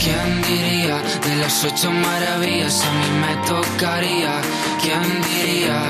¿Quién 0.02 0.28
diría? 0.42 0.96
De 1.26 1.36
las 1.36 1.64
ocho 1.64 1.90
maravillas 1.92 2.84
a 2.84 2.90
mí 2.98 3.08
me 3.24 3.34
tocaría. 3.48 4.34
¿Quién 4.82 5.06
diría? 5.32 5.80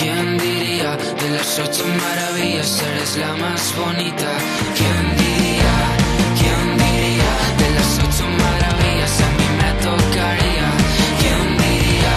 ¿Quién 0.00 0.38
diría? 0.38 0.96
De 0.96 1.28
las 1.28 1.58
ocho 1.58 1.84
maravillas 1.84 2.82
eres 2.88 3.18
la 3.18 3.36
más 3.36 3.62
bonita. 3.76 4.30
¿Quién 4.78 5.04
diría? 5.20 5.74
¿Quién 6.40 6.66
diría? 6.84 7.30
De 7.60 7.68
las 7.76 7.90
ocho 7.98 8.24
maravillas 8.44 9.14
a 9.20 9.30
mí 9.36 9.48
me 9.60 9.70
tocaría. 9.84 10.68
¿Quién 11.20 11.46
diría? 11.64 12.16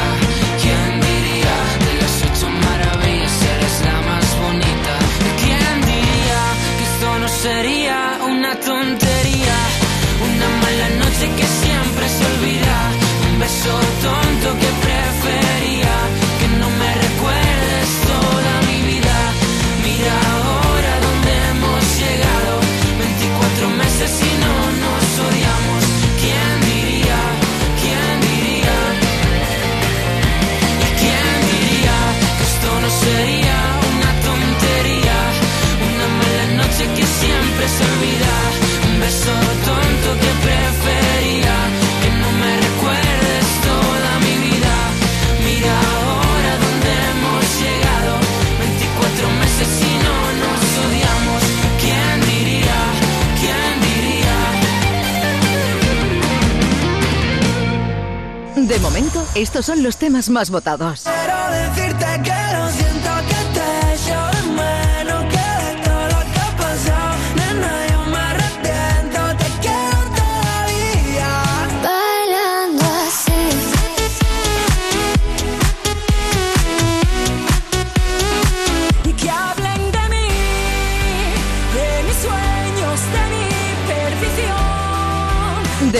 ¿Quién 0.63 0.91
diría? 1.07 1.55
De 1.87 1.93
las 2.01 2.15
ocho 2.27 2.47
maravillas 2.67 3.35
eres 3.53 3.75
la 3.87 3.97
más 4.09 4.27
bonita. 4.43 4.93
¿Quién 5.43 5.75
diría 5.91 6.41
que 6.77 6.83
esto 6.91 7.09
no 7.19 7.27
sería 7.27 7.97
una 8.31 8.51
tontería? 8.61 9.57
Una 10.29 10.47
mala 10.63 10.87
noche 11.03 11.25
que 11.35 11.47
siempre 11.61 12.05
se 12.15 12.23
olvida. 12.31 12.77
Un 13.27 13.39
beso 13.43 13.75
tonto 14.07 14.47
que 14.61 14.71
prefería 14.87 16.22
estos 59.43 59.65
son 59.65 59.83
los 59.83 59.97
temas 59.97 60.29
más 60.29 60.49
votados. 60.49 61.03
Quiero 61.03 61.51
decirte 61.51 62.05
que 62.23 62.57
lo 62.57 62.69
siento 62.71 62.92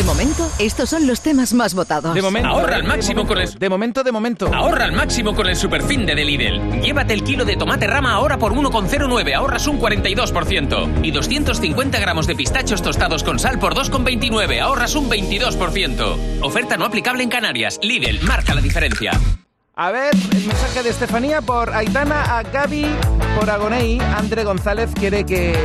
De 0.04 0.08
momento, 0.08 0.52
estos 0.60 0.90
son 0.90 1.08
los 1.08 1.22
temas 1.22 1.54
más 1.54 1.74
votados. 1.74 2.14
De 2.14 2.22
momento. 2.22 2.50
Ahorra 2.50 2.76
al 2.76 2.84
máximo 2.84 3.26
con 3.26 3.38
el... 3.38 3.58
De 3.58 3.70
momento, 3.70 4.04
de 4.04 4.12
momento. 4.12 4.54
Ahorra 4.54 4.84
al 4.84 4.92
máximo 4.92 5.34
con 5.34 5.48
el 5.48 5.56
superfin 5.56 6.06
de 6.06 6.14
Lidl. 6.14 6.82
Llévate 6.82 7.14
el 7.14 7.24
kilo 7.24 7.46
de 7.46 7.56
tomate 7.56 7.88
rama 7.88 8.12
ahora 8.12 8.38
por 8.38 8.54
1,09, 8.54 9.34
ahorras 9.34 9.66
un 9.66 9.80
42%. 9.80 11.06
Y 11.06 11.12
250 11.12 12.00
gramos 12.00 12.28
de 12.28 12.36
pistachos 12.36 12.82
tostados 12.82 13.24
con 13.24 13.40
sal 13.40 13.60
por 13.60 13.76
2,29, 13.76 14.60
ahorras 14.60 14.94
un 14.96 15.10
22%. 15.10 16.42
Oferta 16.44 16.76
no 16.76 16.84
aplicable 16.84 17.24
en 17.24 17.30
Canarias. 17.30 17.80
Lidl, 17.82 18.22
marca 18.28 18.54
la 18.54 18.60
diferencia. 18.60 19.12
A 19.76 19.92
ver, 19.92 20.14
el 20.14 20.46
mensaje 20.46 20.84
de 20.84 20.90
Estefanía 20.90 21.42
por 21.42 21.74
Aitana, 21.74 22.38
a 22.38 22.44
Gaby, 22.44 22.86
por 23.40 23.50
Agonei. 23.50 24.02
André 24.02 24.44
González 24.44 24.90
quiere 24.94 25.26
que 25.26 25.56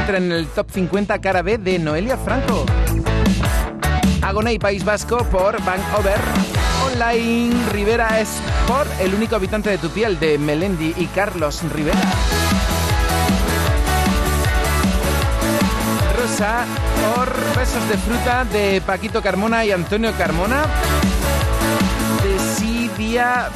entre 0.00 0.16
en 0.16 0.32
el 0.32 0.46
top 0.46 0.70
50 0.70 1.20
cara 1.20 1.42
B 1.42 1.58
de 1.58 1.78
Noelia 1.78 2.16
Franco. 2.16 2.64
Agonei 4.28 4.58
País 4.58 4.84
Vasco 4.84 5.24
por 5.30 5.56
Bank 5.64 5.80
Over. 5.98 6.18
Online 6.84 7.50
Rivera 7.72 8.20
es 8.20 8.28
por 8.66 8.86
El 9.00 9.14
único 9.14 9.36
habitante 9.36 9.70
de 9.70 9.78
tu 9.78 9.88
piel 9.88 10.20
de 10.20 10.36
Melendi 10.36 10.92
y 10.98 11.06
Carlos 11.06 11.62
Rivera. 11.72 11.98
Rosa 16.14 16.66
por 17.00 17.56
Besos 17.56 17.88
de 17.88 17.96
fruta 17.96 18.44
de 18.44 18.82
Paquito 18.82 19.22
Carmona 19.22 19.64
y 19.64 19.72
Antonio 19.72 20.12
Carmona. 20.18 20.66
Desidia. 22.22 23.48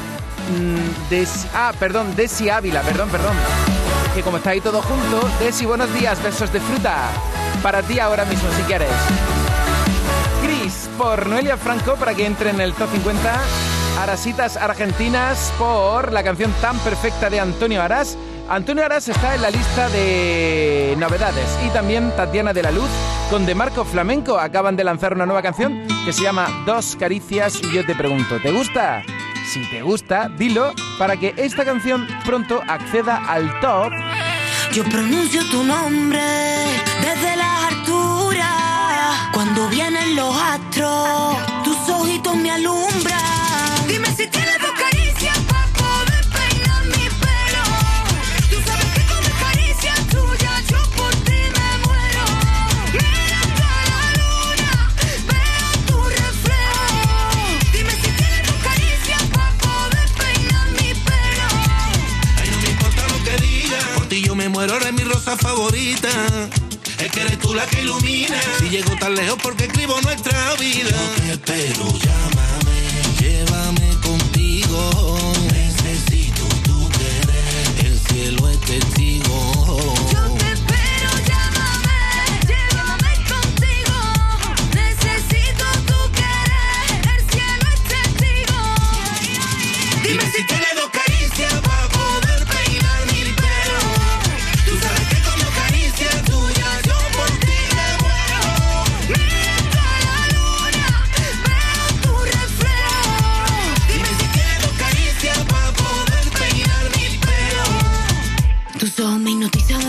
mm, 0.49 1.09
Des, 1.11 1.45
ah, 1.53 1.71
perdón, 1.79 2.15
Desi 2.15 2.49
Ávila, 2.49 2.81
perdón, 2.81 3.09
perdón. 3.09 3.35
Que 4.15 4.23
como 4.23 4.37
está 4.37 4.49
ahí 4.49 4.59
todo 4.59 4.81
junto, 4.81 5.29
Desi, 5.37 5.67
buenos 5.67 5.93
días, 5.93 6.21
besos 6.23 6.51
de 6.51 6.59
fruta. 6.59 6.95
Para 7.61 7.83
ti 7.83 7.99
ahora 7.99 8.25
mismo, 8.25 8.49
si 8.57 8.63
quieres. 8.63 8.89
Por 10.97 11.27
Noelia 11.27 11.57
Franco 11.57 11.95
para 11.95 12.13
que 12.13 12.25
entre 12.25 12.51
en 12.51 12.61
el 12.61 12.73
top 12.73 12.89
50. 12.91 13.41
Arasitas 13.99 14.57
Argentinas 14.57 15.53
por 15.57 16.11
la 16.11 16.23
canción 16.23 16.51
tan 16.61 16.77
perfecta 16.79 17.29
de 17.29 17.39
Antonio 17.39 17.81
Aras. 17.81 18.17
Antonio 18.49 18.85
Aras 18.85 19.07
está 19.07 19.35
en 19.35 19.41
la 19.41 19.49
lista 19.49 19.89
de 19.89 20.95
novedades 20.97 21.47
y 21.65 21.69
también 21.69 22.11
Tatiana 22.15 22.53
de 22.53 22.63
la 22.63 22.71
Luz 22.71 22.89
con 23.29 23.45
De 23.45 23.55
Marco 23.55 23.85
Flamenco 23.85 24.37
acaban 24.37 24.75
de 24.75 24.83
lanzar 24.83 25.13
una 25.13 25.25
nueva 25.25 25.41
canción 25.41 25.87
que 26.05 26.13
se 26.13 26.23
llama 26.23 26.47
Dos 26.65 26.95
Caricias 26.99 27.59
y 27.63 27.71
yo 27.71 27.85
te 27.85 27.95
pregunto, 27.95 28.39
¿te 28.41 28.51
gusta? 28.51 29.03
Si 29.47 29.69
te 29.69 29.81
gusta, 29.81 30.29
dilo 30.29 30.73
para 30.97 31.17
que 31.17 31.33
esta 31.37 31.65
canción 31.65 32.07
pronto 32.25 32.61
acceda 32.67 33.23
al 33.27 33.59
top. 33.59 33.91
Yo 34.71 34.83
pronuncio 34.85 35.43
tu 35.49 35.63
nombre 35.63 36.21
desde 37.01 37.35
las 37.35 37.71
alturas. 37.71 38.72
Cuando 39.33 39.67
vienen 39.69 40.15
los 40.15 40.35
astros, 40.35 41.35
tus 41.63 41.77
ojitos 41.89 42.35
me 42.37 42.51
alumbran. 42.51 43.87
Dime 43.87 44.07
si 44.15 44.27
tienes 44.27 44.61
dos 44.61 44.71
caricias 44.77 45.37
para 45.49 45.67
poder 45.67 46.25
peinar 46.29 46.85
mi 46.85 47.07
pelo. 47.23 47.63
Tú 48.49 48.57
sabes 48.65 48.85
que 48.93 49.01
con 49.11 49.23
las 49.23 49.33
caricias 49.43 49.99
tuyas 50.07 50.67
yo 50.69 50.81
por 50.95 51.13
ti 51.25 51.39
me 51.57 51.69
muero. 51.85 52.25
Mirando 52.93 53.63
a 53.63 53.81
la 53.91 54.03
luna, 54.21 54.71
veo 55.27 55.69
tu 55.87 55.97
reflejo. 56.09 56.93
Dime 57.73 57.91
si 57.91 58.09
tienes 58.11 58.47
dos 58.47 58.59
caricias 58.63 59.23
para 59.33 59.51
poder 59.65 60.07
peinar 60.21 60.67
mi 60.71 60.93
pelo. 60.93 61.47
Ay, 62.39 62.49
no 62.51 62.57
me 62.61 62.69
importa 62.69 63.01
lo 63.07 63.23
que 63.23 63.35
digan. 63.37 63.95
Por 63.95 64.05
ti 64.07 64.21
yo 64.21 64.35
me 64.35 64.47
muero, 64.47 64.75
eres 64.77 64.93
mi 64.93 65.03
rosa 65.03 65.35
favorita. 65.37 66.09
Tú 67.37 67.53
la 67.53 67.65
que 67.65 67.81
ilumina. 67.81 68.39
Si 68.59 68.69
llego 68.69 68.95
tan 68.97 69.15
lejos 69.15 69.37
porque 69.41 69.65
escribo 69.65 69.99
nuestra 70.01 70.53
vida. 70.55 70.95
Yo 71.27 71.39
te 71.39 71.67
espero, 71.67 71.85
llámame, 71.99 72.79
llévame 73.19 73.89
contigo. 74.01 74.22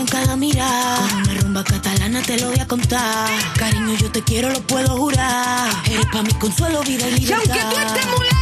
En 0.05 0.11
cada 0.11 0.35
mirada. 0.35 1.07
Con 1.09 1.21
una 1.21 1.41
rumba 1.41 1.63
catalana 1.63 2.21
te 2.21 2.39
lo 2.39 2.49
voy 2.49 2.59
a 2.59 2.67
contar. 2.67 3.29
Cariño, 3.57 3.93
yo 3.95 4.11
te 4.11 4.21
quiero, 4.21 4.49
lo 4.49 4.61
puedo 4.61 4.97
jurar. 4.97 5.69
Eres 5.85 6.05
pa' 6.11 6.21
mi 6.21 6.33
consuelo, 6.33 6.81
vida 6.83 7.07
y 7.07 7.19
libertad. 7.19 7.55
aunque 7.59 7.75
tú 7.75 7.81
estés 7.81 8.05
muy 8.17 8.34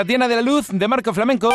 Tatiana 0.00 0.28
de 0.28 0.36
la 0.36 0.40
Luz 0.40 0.68
de 0.70 0.88
Marco 0.88 1.12
Flamenco. 1.12 1.52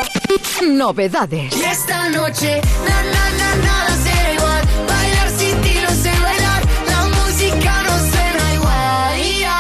Novedades. 0.68 1.58
Y 1.58 1.64
esta 1.64 2.10
noche, 2.10 2.62
na 2.86 3.02
na 3.02 3.30
na 3.40 3.56
nada 3.56 3.90
será 4.04 4.34
igual. 4.34 4.62
Bailar 4.88 5.30
sin 5.32 5.62
ti 5.62 5.74
no 5.82 5.90
sé 5.90 6.12
bailar. 6.22 6.62
La 6.88 7.06
música 7.06 7.82
no 7.82 7.98
suena 8.12 8.54
igual. 8.54 9.18
Ia, 9.18 9.58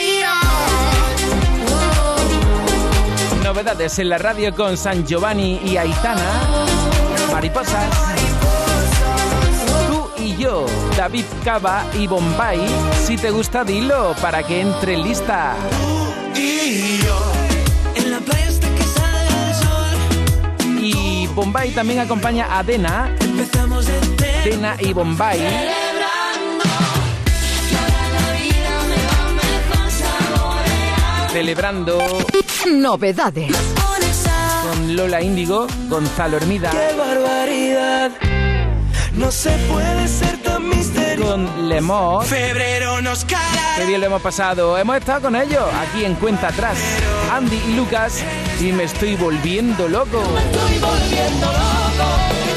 ia. 0.00 0.32
Oh. 1.68 3.44
Novedades 3.44 3.98
en 3.98 4.08
la 4.08 4.16
radio 4.16 4.54
con 4.54 4.78
San 4.78 5.06
Giovanni 5.06 5.60
y 5.62 5.76
Aitana. 5.76 6.64
Mariposas. 7.30 7.94
Tú 9.86 10.08
y 10.22 10.34
yo, 10.38 10.64
David 10.96 11.26
Cava 11.44 11.84
y 11.92 12.06
Bombay. 12.06 12.58
Si 13.04 13.18
te 13.18 13.30
gusta, 13.30 13.64
dilo 13.64 14.14
para 14.22 14.42
que 14.42 14.62
entre 14.62 14.94
en 14.94 15.02
lista. 15.02 15.56
Y 16.34 16.98
yo, 17.04 17.23
Bombay 21.34 21.70
también 21.72 21.98
acompaña 22.00 22.56
a 22.56 22.62
Dena. 22.62 23.10
Empezamos 23.20 23.86
desde 23.86 24.50
Dena 24.50 24.76
y 24.78 24.92
Bombay. 24.92 25.40
Celebrando. 31.32 31.98
Me 32.64 32.72
Novedades. 32.72 33.52
Con 34.62 34.96
Lola 34.96 35.20
Índigo, 35.20 35.66
Gonzalo 35.88 36.36
Hermida, 36.36 36.70
¡Qué 36.70 36.96
barbaridad! 36.96 38.10
No 39.14 39.30
se 39.30 39.50
puede 39.68 40.08
ser 40.08 40.38
tan 40.42 40.68
misterioso. 40.68 41.30
con 41.30 41.68
Lemot. 41.68 42.24
febrero 42.24 43.00
nos 43.02 43.24
Qué 43.24 43.34
calará. 43.34 43.86
bien 43.86 44.00
lo 44.00 44.06
hemos 44.06 44.22
pasado. 44.22 44.78
Hemos 44.78 44.96
estado 44.96 45.22
con 45.22 45.36
ellos 45.36 45.62
aquí 45.74 46.04
en 46.04 46.14
Cuenta 46.14 46.48
Atrás. 46.48 46.78
Andy 47.32 47.60
y 47.68 47.74
Lucas. 47.74 48.22
Y 48.60 48.72
me 48.72 48.84
estoy 48.84 49.14
volviendo 49.16 49.88
loco. 49.88 50.22
Estoy 50.22 50.78
volviendo 50.78 50.93
volviendo 51.14 51.46
loco, 51.46 52.08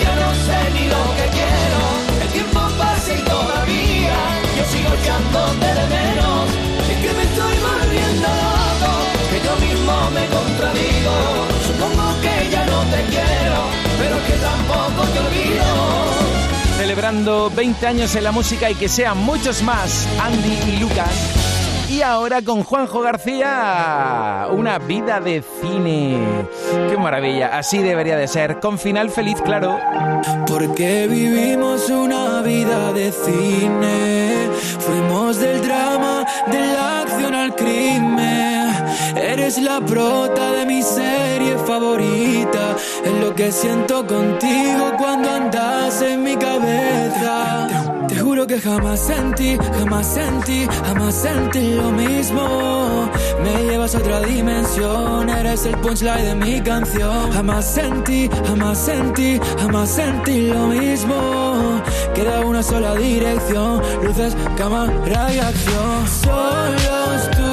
yo 0.03 0.11
no 0.15 0.29
sé 0.45 0.57
ni 0.73 0.87
lo 0.87 1.03
que 1.17 1.25
quiero. 1.37 1.81
El 2.21 2.29
tiempo 2.29 2.59
pasa 2.77 3.13
y 3.13 3.21
todavía 3.21 4.17
yo 4.57 4.63
sigo 4.71 4.93
echándote 4.99 5.67
de 5.79 5.85
menos. 5.97 6.49
Es 6.89 6.97
que 6.97 7.13
me 7.13 7.23
estoy 7.23 7.55
volviendo 7.69 8.27
loco, 8.27 8.91
que 9.29 9.37
yo 9.45 9.53
mismo 9.65 9.93
me 10.11 10.25
contradigo. 10.37 11.15
Supongo 11.67 12.21
que 12.21 12.49
ya 12.49 12.65
no 12.65 12.79
te 12.93 13.01
quiero, 13.13 13.59
pero 13.99 14.15
que 14.25 14.33
tampoco 14.33 15.07
te 15.13 15.19
olvido 15.19 16.07
celebrando 16.77 17.49
20 17.49 17.87
años 17.87 18.15
en 18.15 18.23
la 18.23 18.31
música 18.31 18.69
y 18.69 18.75
que 18.75 18.87
sean 18.87 19.17
muchos 19.17 19.63
más, 19.63 20.07
Andy 20.21 20.59
y 20.67 20.77
Lucas. 20.77 21.56
Y 21.89 22.01
ahora 22.01 22.41
con 22.41 22.63
Juanjo 22.63 23.01
García, 23.01 24.47
una 24.51 24.77
vida 24.77 25.21
de 25.21 25.41
cine. 25.61 26.17
Qué 26.89 26.97
maravilla, 26.97 27.57
así 27.57 27.77
debería 27.77 28.17
de 28.17 28.27
ser, 28.27 28.59
con 28.59 28.77
final 28.77 29.09
feliz, 29.09 29.41
claro. 29.41 29.79
Porque 30.47 31.07
vivimos 31.07 31.89
una 31.89 32.41
vida 32.41 32.91
de 32.91 33.11
cine. 33.11 34.49
Fuimos 34.79 35.39
del 35.39 35.61
drama, 35.61 36.25
de 36.47 36.59
la 36.59 37.01
acción 37.01 37.33
al 37.33 37.55
crimen. 37.55 38.75
Eres 39.15 39.57
la 39.57 39.79
prota 39.79 40.51
de 40.51 40.65
mi 40.65 40.83
serie 40.83 41.57
favorita. 41.65 42.75
Es 43.05 43.13
lo 43.13 43.33
que 43.33 43.49
siento 43.51 44.05
contigo 44.05 44.91
cuando 44.97 45.29
andas 45.29 46.01
en 46.01 46.21
mi 46.21 46.35
cabeza. 46.35 47.76
Que 48.45 48.61
jamás 48.61 48.99
sentí, 48.99 49.57
jamás 49.79 50.05
sentí, 50.05 50.67
jamás 50.85 51.15
sentí 51.15 51.73
lo 51.73 51.91
mismo. 51.91 53.09
Me 53.43 53.63
llevas 53.63 53.95
a 53.95 53.97
otra 53.97 54.21
dimensión. 54.21 55.27
Eres 55.27 55.65
el 55.65 55.75
punchline 55.77 56.23
de 56.23 56.35
mi 56.35 56.61
canción. 56.61 57.31
Jamás 57.31 57.65
sentí, 57.65 58.29
jamás 58.45 58.77
sentí, 58.77 59.39
jamás 59.59 59.89
sentí 59.89 60.47
lo 60.47 60.67
mismo. 60.67 61.81
Queda 62.13 62.45
una 62.45 62.61
sola 62.61 62.93
dirección. 62.95 63.81
Luces, 64.03 64.37
cámara 64.55 65.33
y 65.33 65.39
acción. 65.39 66.07
Solos 66.07 67.31
tú 67.35 67.46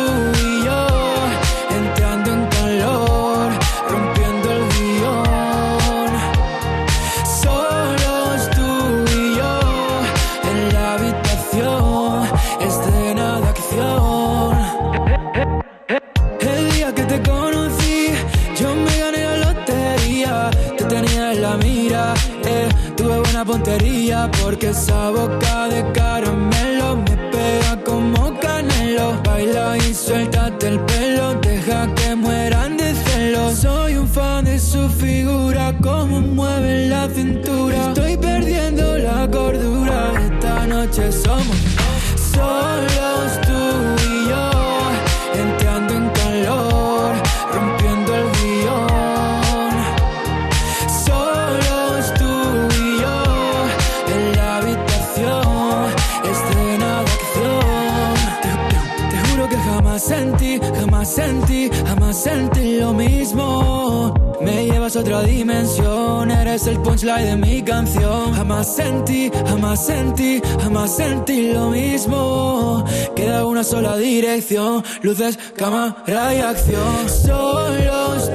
Jamás 68.65 68.77
sentí, 68.77 69.31
jamás 69.47 69.87
sentí, 69.87 70.43
jamás 70.62 70.97
sentí 70.97 71.53
lo 71.53 71.69
mismo. 71.69 72.83
Queda 73.15 73.45
una 73.45 73.62
sola 73.62 73.99
dirección, 73.99 74.83
luces, 75.03 75.39
cámara 75.55 76.35
y 76.35 76.41
acción. 76.41 77.07
Solos 77.07 78.31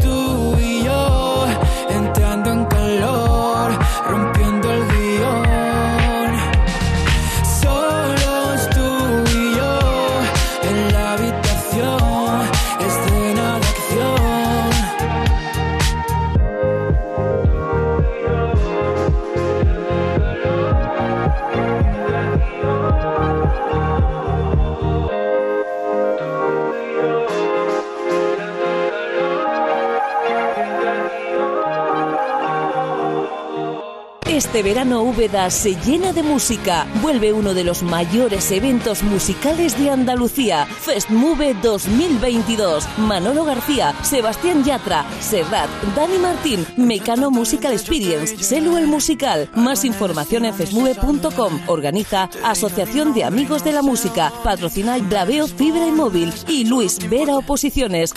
Verano 34.64 35.04
Úbeda 35.04 35.50
se 35.50 35.76
llena 35.76 36.14
de 36.14 36.24
música. 36.24 36.88
Vuelve 37.02 37.34
uno 37.34 37.54
de 37.54 37.64
los 37.64 37.84
mayores 37.84 38.52
eventos 38.52 39.04
musicales 39.04 39.78
de 39.80 39.90
Andalucía, 39.90 40.66
Festmove 40.66 41.54
2022. 41.56 42.88
Manolo 42.98 43.46
García, 43.46 43.94
Sebastián 44.02 44.64
Yatra, 44.64 45.06
Serrat, 45.20 45.70
Dani 45.96 46.18
Martín, 46.18 46.66
Mecano 46.78 47.32
Musical 47.32 47.74
Experience, 47.74 48.44
Selu 48.44 48.78
el 48.78 48.88
Musical. 48.88 49.50
Más 49.56 49.86
información 49.86 50.46
en 50.46 50.54
festmove.com. 50.54 51.62
Organiza 51.68 52.30
Asociación 52.44 53.14
de 53.14 53.24
Amigos 53.24 53.64
de 53.64 53.74
la 53.74 53.82
Música. 53.82 54.32
Patrocina 54.44 54.98
Braveo 54.98 55.48
Fibra 55.48 55.88
y 55.88 55.92
Móvil 55.92 56.34
y 56.48 56.66
Luis 56.66 56.98
Vera 57.10 57.38
Oposiciones. 57.38 58.14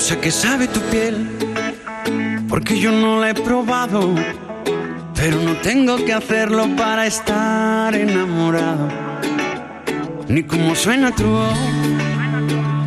Sé 0.00 0.18
qué 0.18 0.30
sabe 0.30 0.66
tu 0.66 0.80
piel, 0.90 1.28
porque 2.48 2.80
yo 2.80 2.90
no 2.90 3.20
la 3.20 3.30
he 3.30 3.34
probado, 3.34 4.14
pero 5.14 5.36
no 5.42 5.52
tengo 5.56 5.96
que 5.96 6.14
hacerlo 6.14 6.66
para 6.74 7.06
estar 7.06 7.94
enamorado. 7.94 8.88
Ni 10.26 10.42
cómo 10.42 10.74
suena 10.74 11.14
tu 11.14 11.26
voz, 11.26 11.58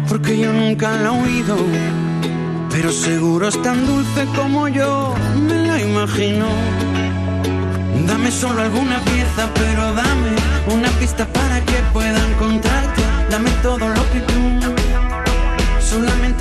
porque 0.10 0.40
yo 0.40 0.52
nunca 0.52 0.92
la 0.94 1.10
he 1.10 1.22
oído, 1.22 1.56
pero 2.72 2.92
seguro 2.92 3.48
es 3.48 3.62
tan 3.62 3.86
dulce 3.86 4.26
como 4.36 4.68
yo 4.68 5.14
me 5.48 5.68
la 5.68 5.80
imagino. 5.80 6.48
Dame 8.08 8.32
solo 8.32 8.64
alguna 8.64 8.98
pieza, 9.06 9.48
pero 9.54 9.94
dame 9.94 10.32
una 10.74 10.90
pista 11.00 11.28
para 11.28 11.62
que 11.62 11.78
pueda 11.94 12.20
encontrarte. 12.32 13.04
Dame 13.30 13.52
todo 13.62 13.88
lo 13.88 14.12
que 14.12 14.20
tú 14.22 14.83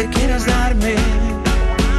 solamente 0.02 0.18
quieras 0.18 0.46
darme. 0.46 0.94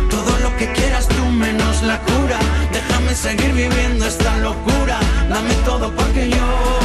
Todo 0.10 0.38
lo 0.40 0.56
que 0.58 0.72
quieras 0.74 1.08
tú 1.08 1.26
menos 1.26 1.82
la 1.84 2.00
cura. 2.00 2.40
Déjame 2.72 3.16
seguir 3.16 3.54
viviendo 3.54 4.06
esta 4.06 4.38
locura. 4.38 5.00
Dame 5.30 5.54
todo 5.66 5.92
porque 5.96 6.30
yo 6.30 6.80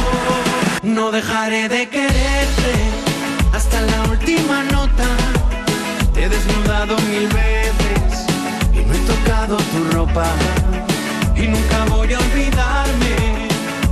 no 0.83 1.11
dejaré 1.11 1.69
de 1.69 1.89
quererte 1.89 2.73
hasta 3.53 3.81
la 3.81 4.09
última 4.09 4.63
nota. 4.63 5.07
Te 6.13 6.23
he 6.23 6.29
desnudado 6.29 6.97
mil 7.09 7.27
veces 7.27 8.25
y 8.73 8.79
no 8.85 8.93
he 8.93 8.99
tocado 8.99 9.57
tu 9.57 9.97
ropa. 9.97 10.27
Y 11.35 11.47
nunca 11.47 11.85
voy 11.89 12.13
a 12.13 12.19
olvidarme 12.19 13.47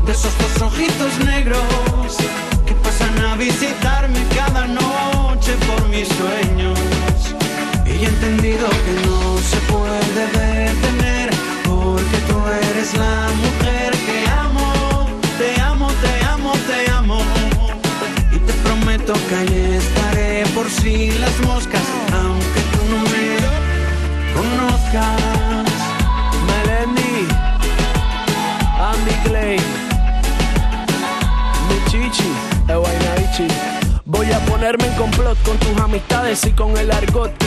de 0.06 0.12
esos 0.12 0.34
dos 0.38 0.62
ojitos 0.62 1.20
negros 1.26 2.18
que 2.66 2.74
pasan 2.76 3.18
a 3.26 3.36
visitarme 3.36 4.20
cada 4.36 4.68
noche 4.68 5.54
por 5.68 5.88
mis 5.90 6.08
sueños. 6.08 7.07
Y 8.00 8.06
he 8.06 8.08
entendido 8.08 8.70
que 8.70 9.08
no 9.08 9.38
se 9.40 9.58
puede 9.72 10.00
detener 10.70 11.32
porque 11.66 12.18
tú 12.28 12.38
eres 12.70 12.94
la 12.94 13.28
mujer 13.44 13.92
que 14.06 14.30
amo. 14.30 15.08
Te 15.40 15.60
amo, 15.60 15.88
te 16.04 16.26
amo, 16.26 16.54
te 16.68 16.92
amo. 16.92 17.20
Y 18.32 18.38
te 18.38 18.54
prometo 18.54 19.14
que 19.28 19.36
ahí 19.36 19.80
estaré 19.80 20.44
por 20.54 20.70
si 20.70 21.12
las 21.18 21.40
moscas, 21.40 21.82
aunque 22.14 22.62
tú 22.74 22.82
no 22.92 23.00
me 23.14 23.28
conozcas. 24.38 25.66
Melendi, 26.46 27.28
Andy 28.92 29.16
Clay, 29.24 29.58
mi 31.68 31.92
chichi, 31.92 32.32
Ewainaichi. 32.70 33.48
Voy 34.06 34.32
a 34.32 34.40
poner 34.46 34.78
ponerme 34.78 34.88
en 34.88 34.94
complot 34.96 35.38
con 35.44 35.58
tus 35.58 35.80
amistades 35.82 36.46
y 36.46 36.52
con 36.52 36.76
el 36.78 36.92
argot. 36.92 37.47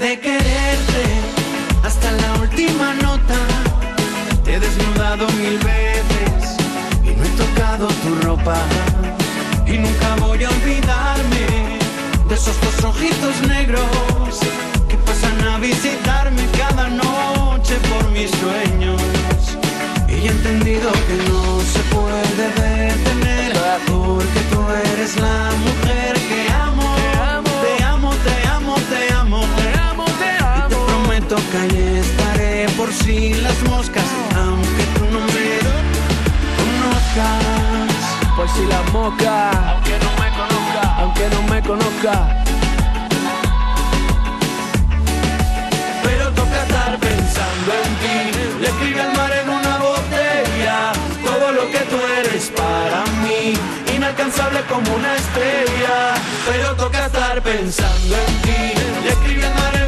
de 0.00 0.18
quererte 0.18 1.04
hasta 1.84 2.10
la 2.12 2.40
última 2.40 2.94
nota. 2.94 3.38
Te 4.42 4.54
he 4.54 4.60
desnudado 4.60 5.28
mil 5.32 5.58
veces 5.58 6.56
y 7.04 7.10
no 7.10 7.24
he 7.24 7.28
tocado 7.44 7.86
tu 8.02 8.14
ropa. 8.26 8.56
Y 9.66 9.76
nunca 9.76 10.16
voy 10.16 10.42
a 10.42 10.48
olvidarme 10.48 11.78
de 12.28 12.34
esos 12.34 12.58
dos 12.62 12.84
ojitos 12.84 13.42
negros 13.46 14.40
que 14.88 14.96
pasan 14.96 15.38
a 15.46 15.58
visitarme 15.58 16.46
cada 16.56 16.88
noche 16.88 17.76
por 17.90 18.10
mis 18.10 18.30
sueños. 18.30 19.02
Y 20.08 20.26
he 20.26 20.30
entendido 20.30 20.90
que 20.92 21.16
no 21.28 21.60
se 21.72 21.80
puede 21.94 22.48
detener 22.48 23.52
porque 23.86 24.40
tú 24.50 24.60
eres 24.92 25.16
la 25.16 25.50
mujer 25.64 26.14
que 26.28 26.39
si 33.04 33.34
las 33.34 33.62
moscas, 33.62 34.04
aunque 34.36 34.84
tú 34.96 35.04
no 35.12 35.20
me 35.20 35.58
conozcas. 36.58 37.90
Por 38.36 38.48
si 38.48 38.64
la 38.66 38.82
mosca, 38.92 39.50
aunque 39.72 39.98
no 40.04 40.10
me 40.22 40.28
conozca, 40.40 40.82
aunque 40.98 41.28
no 41.34 41.42
me 41.42 41.62
conozca. 41.62 42.44
Pero 46.04 46.32
toca 46.32 46.62
estar 46.62 46.98
pensando 46.98 47.70
en 47.84 47.92
ti. 48.02 48.18
Le 48.60 48.68
escribe 48.68 49.00
al 49.00 49.12
mar 49.16 49.32
en 49.32 49.48
una 49.48 49.78
botella 49.78 50.92
todo 51.24 51.52
lo 51.52 51.70
que 51.70 51.80
tú 51.90 51.96
eres 52.20 52.50
para 52.50 53.04
mí. 53.22 53.54
Inalcanzable 53.94 54.60
como 54.68 54.94
una 54.94 55.16
estrella. 55.16 56.14
Pero 56.50 56.74
toca 56.76 57.06
estar 57.06 57.42
pensando 57.42 58.16
en 58.16 58.42
ti. 58.42 58.62
Le 59.04 59.10
escribe 59.10 59.46
al 59.46 59.54
mar 59.54 59.74
en 59.74 59.79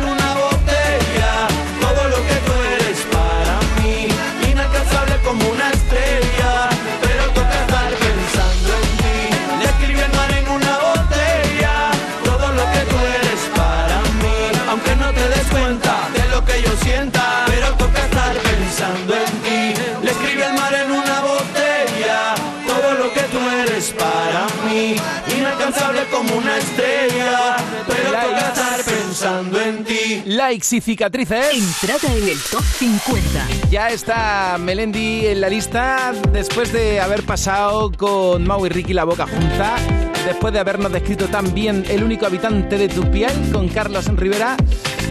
Likes 30.32 30.76
y 30.76 30.80
cicatrices. 30.80 31.52
Entrada 31.52 32.16
en 32.16 32.26
el 32.26 32.38
top 32.50 32.62
50. 32.62 33.48
Ya 33.70 33.90
está 33.90 34.56
Melendi 34.58 35.26
en 35.26 35.42
la 35.42 35.50
lista 35.50 36.14
después 36.32 36.72
de 36.72 37.00
haber 37.02 37.22
pasado 37.24 37.92
con 37.92 38.46
Mau 38.46 38.64
y 38.64 38.70
Ricky 38.70 38.94
la 38.94 39.04
boca 39.04 39.26
junta, 39.26 39.76
después 40.24 40.52
de 40.52 40.60
habernos 40.60 40.92
descrito 40.92 41.26
tan 41.26 41.52
bien 41.54 41.84
el 41.88 42.02
único 42.02 42.26
habitante 42.26 42.78
de 42.78 42.88
tu 42.88 43.10
piel 43.10 43.32
con 43.52 43.68
Carlos 43.68 44.06
Rivera, 44.16 44.56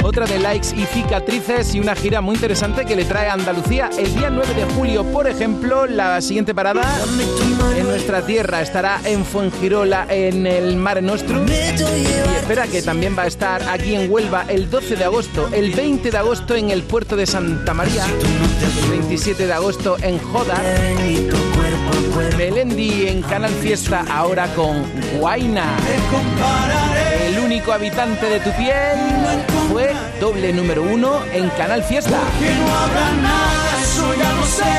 otra 0.04 0.26
de 0.26 0.40
likes 0.40 0.70
y 0.76 0.86
cicatrices 0.86 1.76
y 1.76 1.80
una 1.80 1.96
gira 1.96 2.22
muy 2.22 2.36
interesante 2.36 2.86
que 2.86 2.96
le 2.96 3.06
trae 3.06 3.28
a 3.28 3.34
Andalucía. 3.34 3.90
El 3.98 4.14
día 4.16 4.30
9 4.30 4.54
de 4.54 4.64
julio, 4.74 5.04
por 5.06 5.28
ejemplo, 5.28 5.86
la 5.86 6.22
siguiente 6.22 6.56
parada 6.56 6.84
en 7.78 7.84
nuestra 7.84 8.26
tierra 8.26 8.62
estará 8.62 9.00
en 9.04 9.26
Fuengirola, 9.26 10.06
en 10.10 10.48
el 10.48 10.76
Mare 10.78 11.02
Nostrum. 11.02 11.46
Y 11.48 12.38
espera 12.38 12.68
que 12.68 12.82
también 12.82 13.16
va 13.18 13.24
a 13.24 13.28
estar 13.28 13.62
aquí 13.70 13.96
en 13.96 14.12
Huelva 14.12 14.46
el 14.48 14.70
12 14.70 14.96
de 14.96 15.04
agosto, 15.04 15.50
el 15.52 15.72
20 15.72 16.12
de 16.12 16.18
agosto 16.18 16.56
en 16.56 16.72
el 16.72 16.84
puerto 16.84 17.16
de 17.16 17.26
Santa 17.26 17.74
María, 17.74 18.06
el 18.06 19.00
27 19.00 19.48
de 19.48 19.54
agosto 19.54 19.98
en 20.02 20.20
Jodar. 20.20 20.64
Melendi 22.38 23.08
en 23.08 23.22
Canal 23.22 23.52
Fiesta 23.52 24.04
ahora 24.10 24.48
con 24.56 24.84
Guaina. 25.20 25.66
El 27.26 27.40
único 27.40 27.72
habitante 27.72 28.26
de 28.26 28.40
tu 28.40 28.52
piel 28.52 28.98
fue 29.70 29.92
doble 30.20 30.54
número 30.54 30.84
uno 30.84 31.24
en 31.34 31.50
Canal 31.52 31.84
Fiesta. 31.84 32.20
Que 32.40 32.54
no 32.54 32.76
habrá 32.76 33.12
nada, 33.22 33.82
eso 33.82 34.14
ya 34.16 34.32
lo 34.34 34.46
sé. 34.46 34.76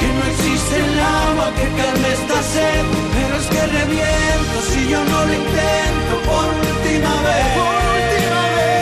Que 0.00 0.08
no 0.16 0.22
existe 0.32 0.76
el 0.76 1.00
agua 1.00 1.50
que 1.56 1.66
calme 1.80 2.08
esta 2.12 2.42
sed. 2.42 2.84
Pero 3.14 3.36
es 3.40 3.46
que 3.46 3.62
reviento 3.78 4.56
si 4.70 4.88
yo 4.88 5.04
no 5.04 5.24
lo 5.26 5.32
intento 5.32 6.14
por 6.26 6.46
última 6.46 7.12
vez. 7.28 7.46
Por 7.58 7.80
última 7.96 8.42
vez. 8.56 8.72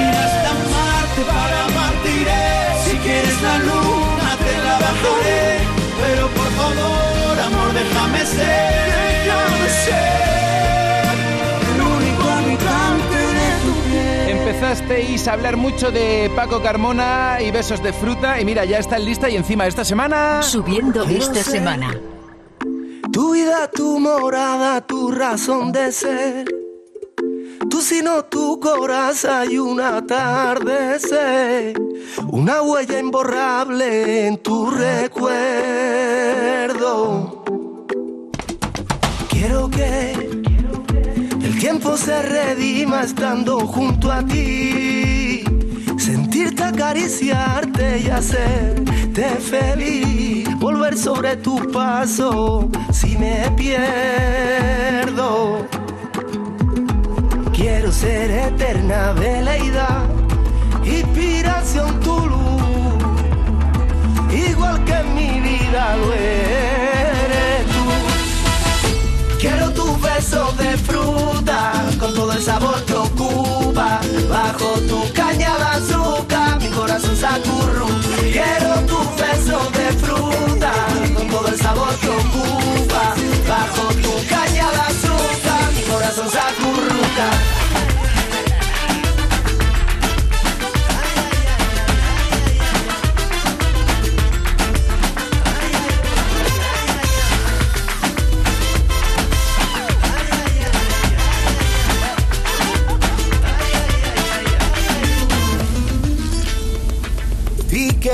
Ir 0.00 0.14
hasta 0.24 0.52
Marte 0.72 1.22
para 1.28 1.64
amarte 1.66 2.08
iré. 2.20 2.44
Si 2.84 2.96
quieres 2.98 3.42
la 3.42 3.58
luna 3.58 4.36
te 4.44 4.54
la 4.64 4.74
bajaré. 4.78 5.39
A 14.70 15.32
hablar 15.32 15.56
mucho 15.56 15.90
de 15.90 16.30
Paco 16.36 16.62
Carmona 16.62 17.38
y 17.40 17.50
besos 17.50 17.82
de 17.82 17.92
fruta 17.92 18.40
y 18.40 18.44
mira, 18.44 18.64
ya 18.64 18.78
está 18.78 18.98
en 18.98 19.04
lista 19.04 19.28
y 19.28 19.34
encima 19.34 19.66
esta 19.66 19.84
semana... 19.84 20.44
Subiendo 20.44 21.02
esta 21.02 21.42
semana. 21.42 22.00
Tu 23.12 23.32
vida, 23.32 23.68
tu 23.68 23.98
morada, 23.98 24.80
tu 24.86 25.10
razón 25.10 25.72
de 25.72 25.90
ser. 25.90 26.44
Tú 27.68 27.82
sino 27.82 28.24
tu 28.26 28.60
corazón 28.60 29.50
y 29.50 29.58
un 29.58 29.80
atardecer. 29.80 31.74
Una 32.28 32.62
huella 32.62 33.00
imborrable 33.00 34.28
en 34.28 34.38
tu 34.38 34.70
recuerdo. 34.70 35.34
Quiero 39.30 39.68
que 39.68 40.29
tiempo 41.60 41.94
se 41.94 42.22
redima 42.22 43.02
estando 43.02 43.66
junto 43.66 44.10
a 44.10 44.22
ti. 44.24 45.44
Sentirte 45.98 46.64
acariciarte 46.64 47.98
y 47.98 48.08
hacerte 48.08 49.24
feliz. 49.36 50.48
Volver 50.58 50.96
sobre 50.96 51.36
tu 51.36 51.70
paso 51.70 52.70
si 52.90 53.18
me 53.18 53.50
pierdo. 53.58 53.98
Quiero 57.52 57.92
ser 57.92 58.30
eterna 58.30 59.12
veleidad, 59.12 60.06
inspiración 60.82 62.00
tu 62.00 62.18
luz, 62.26 63.04
igual 64.48 64.82
que 64.86 64.94
en 64.94 65.14
mi 65.14 65.40
vida 65.40 65.96
lo 65.98 66.12
eres 66.14 66.79
de 70.30 70.78
fruta, 70.78 71.72
con 71.98 72.14
todo 72.14 72.32
el 72.32 72.40
sabor 72.40 72.80
que 72.84 72.94
ocupa, 72.94 74.00
bajo 74.28 74.78
tu 74.88 75.12
caña 75.12 75.56
de 75.58 75.64
azúcar, 75.64 76.60
mi 76.60 76.68
corazón 76.68 77.16
se 77.16 77.26
acurruca. 77.26 78.16
Quiero 78.30 78.74
tu 78.86 78.98
beso 79.16 79.58
de 79.72 79.92
fruta, 79.98 80.72
con 81.14 81.28
todo 81.28 81.48
el 81.48 81.58
sabor 81.58 81.92
que 81.96 82.08
ocupa, 82.08 83.14
bajo 83.48 83.88
tu 83.94 84.28
caña 84.28 84.39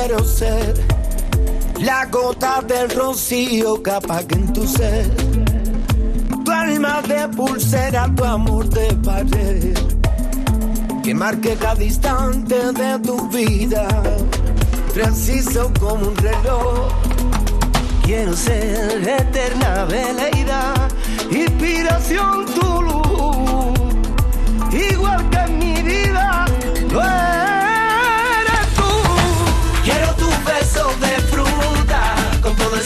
quiero 0.07 0.25
ser 0.25 0.75
la 1.81 2.07
gota 2.07 2.63
del 2.63 2.89
rocío 2.91 3.83
que 3.83 3.91
en 4.31 4.53
tu 4.53 4.65
ser. 4.65 5.11
Tu 6.45 6.51
alma 6.53 7.03
de 7.03 7.27
pulsera, 7.29 8.09
tu 8.15 8.25
amor 8.25 8.69
de 8.69 8.95
pared. 9.05 9.77
Que 11.03 11.13
marque 11.13 11.57
cada 11.57 11.83
instante 11.83 12.55
de 12.55 12.99
tu 13.01 13.29
vida. 13.31 13.89
Preciso 14.95 15.73
como 15.81 16.07
un 16.09 16.17
reloj. 16.17 16.93
Quiero 18.05 18.37
ser 18.37 19.09
eterna 19.09 19.87
veleida, 19.87 20.73
inspiración 21.31 22.47
tu 22.55 22.83
luz. 22.83 23.75
Igual 24.73 25.31
que 25.31 25.39
en 25.39 25.59
mi 25.59 25.83
vida, 25.83 26.45
lo 26.93 27.01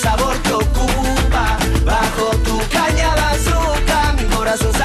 sabor 0.01 0.37
que 0.43 0.53
ocupa. 0.53 1.59
Bajo 1.85 2.31
tu 2.47 2.59
caña 2.71 3.15
de 3.15 3.25
azúcar, 3.37 4.15
mi 4.17 4.25
corazón 4.35 4.73
se. 4.73 4.81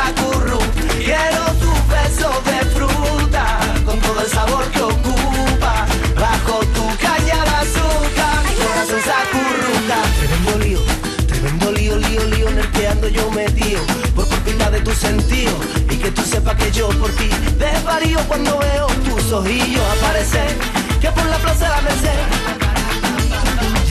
Quiero 1.03 1.43
tu 1.63 1.71
beso 1.93 2.29
de 2.49 2.59
fruta, 2.75 3.59
con 3.85 3.99
todo 3.99 4.21
el 4.21 4.27
sabor 4.27 4.65
que 4.71 4.81
ocupa. 4.81 5.85
Bajo 6.19 6.59
tu 6.75 6.85
caña 6.97 7.39
de 7.49 7.55
azúcar, 7.63 8.35
mi 8.47 8.55
corazón 8.65 9.01
se 9.07 9.13
acurruca. 9.23 9.97
Tremendo 10.19 10.53
lío, 10.63 10.79
tremendo 11.27 11.71
lío, 11.71 11.95
lío, 11.97 12.23
lío 12.25 12.49
en 12.49 12.59
el 12.59 12.71
que 12.71 12.87
ando 12.87 13.07
yo 13.07 13.29
metido. 13.31 13.81
Por 14.15 14.25
culpa 14.27 14.69
de 14.69 14.81
tu 14.81 14.91
sentido 14.91 15.53
y 15.89 15.95
que 15.97 16.11
tú 16.11 16.21
sepas 16.23 16.55
que 16.55 16.71
yo 16.71 16.89
por 16.99 17.11
ti 17.11 17.29
desvarío 17.57 18.19
cuando 18.27 18.57
veo 18.57 18.87
tus 19.07 19.31
ojillos 19.31 19.83
aparecer. 19.97 20.57
Que 20.99 21.09
por 21.11 21.25
la 21.25 21.37
plaza 21.37 21.69
la 21.69 21.81
Merced 21.81 22.54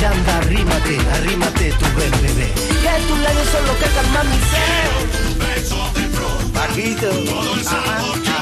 anda, 0.05 0.37
arrímate, 0.39 0.99
arrímate 1.17 1.73
tu 1.73 1.87
buen 1.95 2.11
bebé. 2.23 2.53
Que 2.83 3.07
tus 3.07 3.19
labios 3.19 3.49
son 3.49 3.67
los 3.67 3.77
que 3.77 3.87
calman 3.95 4.29
mi 4.31 4.39
sed. 4.51 5.15
Bajito. 6.53 7.11
Ajá, 7.67 7.79
ajá. 7.99 8.34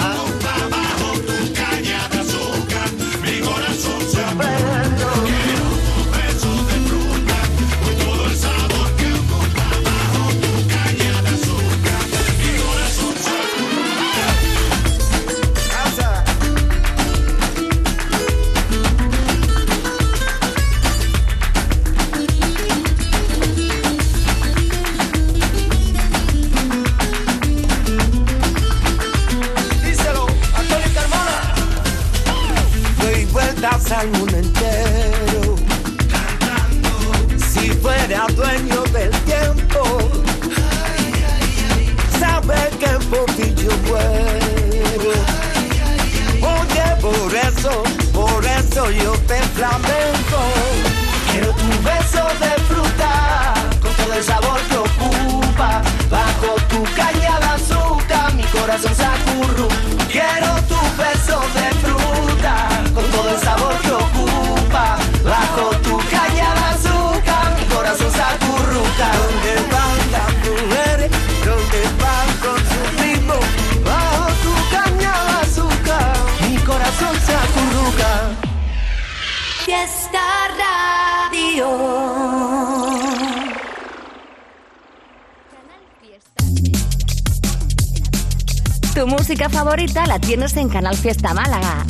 Música 89.33 89.49
favorita 89.49 90.05
la 90.05 90.19
tienes 90.19 90.55
en 90.59 90.69
Canal 90.69 90.95
Fiesta 90.95 91.33
Málaga. 91.33 91.87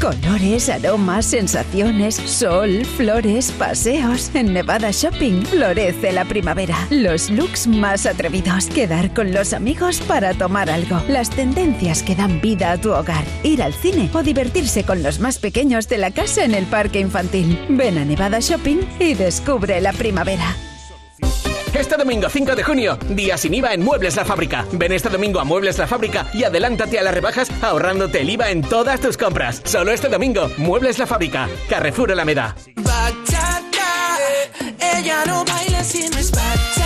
Colores, 0.00 0.70
aromas, 0.70 1.26
sensaciones, 1.26 2.14
sol, 2.14 2.86
flores, 2.86 3.52
paseos. 3.52 4.30
En 4.32 4.54
Nevada 4.54 4.92
Shopping 4.92 5.42
florece 5.42 6.12
la 6.12 6.24
primavera. 6.24 6.74
Los 6.88 7.28
looks 7.28 7.66
más 7.66 8.06
atrevidos. 8.06 8.68
Quedar 8.68 9.12
con 9.12 9.30
los 9.30 9.52
amigos 9.52 10.00
para 10.08 10.32
tomar 10.32 10.70
algo. 10.70 11.02
Las 11.06 11.28
tendencias 11.28 12.02
que 12.02 12.16
dan 12.16 12.40
vida 12.40 12.72
a 12.72 12.78
tu 12.78 12.92
hogar. 12.94 13.24
Ir 13.42 13.62
al 13.62 13.74
cine 13.74 14.08
o 14.14 14.22
divertirse 14.22 14.84
con 14.84 15.02
los 15.02 15.20
más 15.20 15.38
pequeños 15.38 15.86
de 15.86 15.98
la 15.98 16.12
casa 16.12 16.46
en 16.46 16.54
el 16.54 16.64
parque 16.64 16.98
infantil. 16.98 17.62
Ven 17.68 17.98
a 17.98 18.06
Nevada 18.06 18.40
Shopping 18.40 18.78
y 18.98 19.12
descubre 19.12 19.82
la 19.82 19.92
primavera. 19.92 20.56
Este 21.74 21.96
domingo 21.96 22.28
5 22.28 22.56
de 22.56 22.62
junio, 22.64 22.98
día 23.10 23.38
sin 23.38 23.54
IVA 23.54 23.74
en 23.74 23.84
Muebles 23.84 24.16
La 24.16 24.24
Fábrica. 24.24 24.66
Ven 24.72 24.92
este 24.92 25.08
domingo 25.08 25.38
a 25.38 25.44
Muebles 25.44 25.78
La 25.78 25.86
Fábrica 25.86 26.26
y 26.34 26.42
adelántate 26.42 26.98
a 26.98 27.02
las 27.02 27.14
rebajas 27.14 27.48
ahorrándote 27.62 28.20
el 28.20 28.30
IVA 28.30 28.50
en 28.50 28.62
todas 28.62 29.00
tus 29.00 29.16
compras. 29.16 29.62
Solo 29.64 29.92
este 29.92 30.08
domingo, 30.08 30.50
Muebles 30.56 30.98
La 30.98 31.06
Fábrica, 31.06 31.48
Carrefour 31.68 32.10
Alameda. 32.10 32.56
Bachata, 32.76 34.18
ella 34.98 35.24
no 35.26 35.44
baila 35.44 35.84
si 35.84 36.08
no 36.08 36.18
es 36.18 36.30
bachata. 36.32 36.80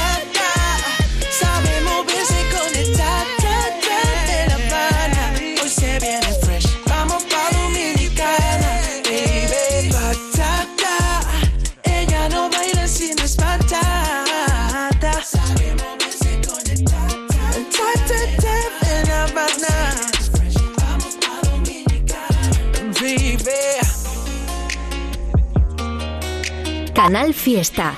Canal 26.95 27.35
Fiesta. 27.35 27.97